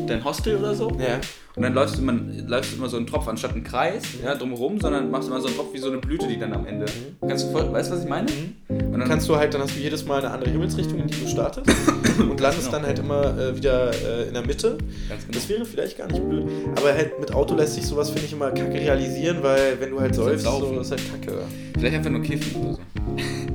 [0.09, 0.89] dein Hostel oder so.
[0.91, 1.19] Ja.
[1.55, 2.13] Und dann läufst du immer,
[2.45, 5.47] läufst du immer so einen Tropf anstatt einen Kreis, ja, drumherum, sondern machst immer so
[5.47, 6.85] einen Tropf wie so eine Blüte, die dann am Ende.
[6.85, 7.27] Mhm.
[7.27, 8.27] Kannst du voll, weißt du, was ich meine?
[8.29, 8.93] Mhm.
[8.93, 11.19] Und dann kannst du halt, dann hast du jedes Mal eine andere Himmelsrichtung, in die
[11.19, 11.67] du startest.
[12.19, 12.77] und landest genau.
[12.77, 14.77] dann halt immer äh, wieder äh, in der Mitte.
[15.09, 15.33] Ganz genau.
[15.33, 16.45] Das wäre vielleicht gar nicht blöd.
[16.75, 19.99] Aber halt mit Auto lässt sich sowas, finde ich, immer kacke realisieren, weil wenn du
[19.99, 21.39] halt säufst, so, das ist halt kacke.
[21.75, 22.79] Vielleicht einfach nur kiffen oder so.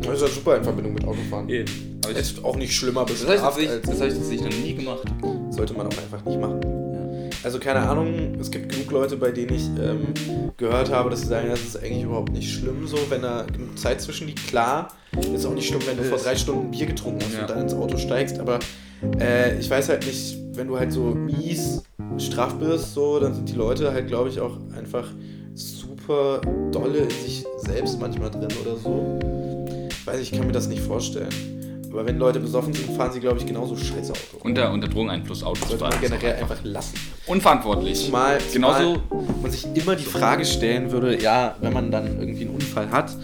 [0.03, 1.48] Das ist ja super in Verbindung mit Autofahren.
[1.48, 2.00] Eben.
[2.05, 5.05] Aber ist auch nicht schlimmer bis das heißt, das, das habe ich noch nie gemacht.
[5.53, 6.61] Sollte man auch einfach nicht machen.
[7.44, 10.14] Also keine Ahnung, es gibt genug Leute, bei denen ich ähm,
[10.57, 13.76] gehört habe, dass sie sagen, das ist eigentlich überhaupt nicht schlimm so, wenn da genug
[13.78, 14.46] Zeit zwischen liegt.
[14.46, 14.88] Klar,
[15.34, 17.40] ist auch nicht schlimm, wenn du vor drei Stunden Bier getrunken hast ja.
[17.40, 18.61] und dann ins Auto steigst, aber
[19.18, 21.82] äh, ich weiß halt nicht, wenn du halt so mies
[22.18, 25.09] straff bist, so, dann sind die Leute halt, glaube ich, auch einfach
[25.55, 26.40] super
[26.70, 29.18] dolle in sich selbst manchmal drin oder so.
[29.90, 31.62] Ich weiß, ich kann mir das nicht vorstellen.
[31.93, 34.45] Aber wenn Leute besoffen sind, fahren sie, glaube ich, genauso scheiße Auto.
[34.45, 36.95] Unter, unter Drogeneinfluss Autos Sollte man generell einfach lassen.
[37.26, 38.07] Unverantwortlich.
[38.07, 38.97] Zumal, genauso
[39.43, 43.14] man sich immer die Frage stellen würde, ja, wenn man dann irgendwie einen Unfall hat,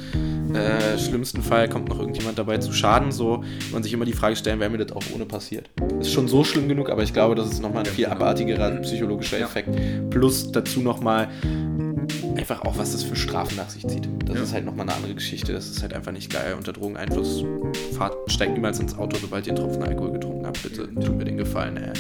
[0.55, 4.37] äh, schlimmsten Fall kommt noch irgendjemand dabei zu Schaden, so, man sich immer die Frage
[4.37, 5.71] stellen, wäre mir das auch ohne passiert.
[6.01, 9.41] Ist schon so schlimm genug, aber ich glaube, das ist nochmal ein viel abartigerer psychologischer
[9.41, 9.71] Effekt.
[10.11, 11.29] Plus dazu nochmal
[12.37, 14.09] einfach auch, was das für Strafen nach sich zieht.
[14.25, 14.43] Das ja.
[14.43, 15.53] ist halt nochmal eine andere Geschichte.
[15.53, 16.55] Das ist halt einfach nicht geil.
[16.57, 17.45] Unter Drogeneinfluss
[17.97, 20.63] fahrt, steigt niemals ins Auto, sobald ihr einen Tropfen Alkohol getrunken habt.
[20.63, 21.93] Bitte tut mir den Gefallen, ey.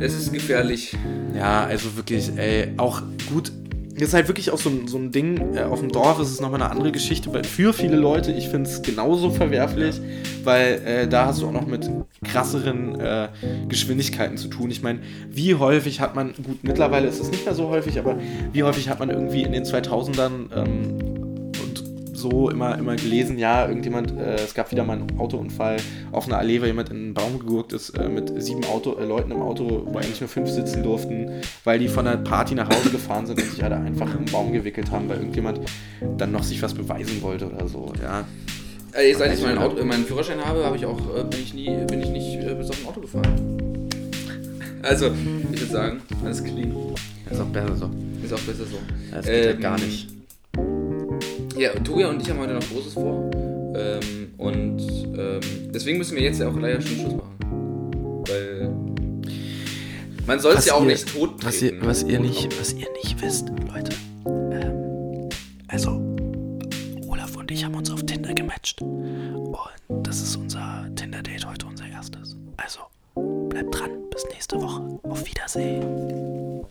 [0.00, 0.96] Es ist gefährlich.
[1.34, 3.52] Ja, also wirklich, ey, auch gut,
[4.06, 5.54] ist halt wirklich auch so so ein Ding.
[5.54, 8.48] Äh, auf dem Dorf ist es nochmal eine andere Geschichte, weil für viele Leute, ich
[8.48, 10.00] finde es genauso verwerflich,
[10.44, 11.90] weil äh, da hast du auch noch mit
[12.24, 13.28] krasseren äh,
[13.68, 14.70] Geschwindigkeiten zu tun.
[14.70, 18.18] Ich meine, wie häufig hat man, gut, mittlerweile ist es nicht mehr so häufig, aber
[18.52, 21.07] wie häufig hat man irgendwie in den 2000ern ähm,
[22.18, 25.76] so immer, immer gelesen, ja, irgendjemand, äh, es gab wieder mal einen Autounfall
[26.12, 29.04] auf einer Allee, weil jemand in einen Baum gegurkt ist äh, mit sieben Auto, äh,
[29.04, 31.30] Leuten im Auto, wo eigentlich nur fünf sitzen durften,
[31.64, 34.52] weil die von der Party nach Hause gefahren sind und sich alle einfach im Baum
[34.52, 35.60] gewickelt haben, weil irgendjemand
[36.16, 38.24] dann noch sich was beweisen wollte oder so, ja.
[38.92, 41.76] Äh, seit ich meinen, Auto, meinen Führerschein habe, habe ich auch, äh, bin ich nie,
[41.86, 43.58] bin ich nicht äh, bis auf ein Auto gefahren.
[44.82, 45.10] Also,
[45.52, 46.74] ich würde sagen, alles clean.
[47.30, 47.90] Ist auch besser so.
[48.24, 48.78] Ist auch besser so.
[49.12, 50.17] Das geht ähm, halt gar nicht.
[51.58, 53.28] Ja, Toja und ich haben heute noch Großes vor.
[53.74, 54.80] Ähm, und
[55.18, 55.40] ähm,
[55.74, 58.22] deswegen müssen wir jetzt ja auch leider schon Schluss machen.
[58.28, 58.70] Weil
[60.24, 62.86] man soll es ja auch ihr, nicht tot was ihr, was ihr nicht, was ihr
[63.02, 63.90] nicht wisst, Leute.
[64.52, 65.28] Ähm,
[65.66, 66.00] also,
[67.08, 68.80] Olaf und ich haben uns auf Tinder gematcht.
[68.80, 72.36] Und das ist unser Tinder-Date heute, unser erstes.
[72.56, 72.78] Also,
[73.48, 75.00] bleibt dran, bis nächste Woche.
[75.02, 76.64] Auf Wiedersehen.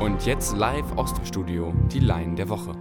[0.00, 2.76] Und jetzt live aus dem Studio die Line der Woche.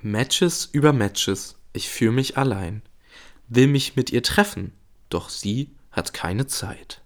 [0.00, 1.60] Matches über Matches.
[1.72, 2.82] Ich fühle mich allein.
[3.46, 4.72] Will mich mit ihr treffen,
[5.10, 7.02] doch sie hat keine Zeit.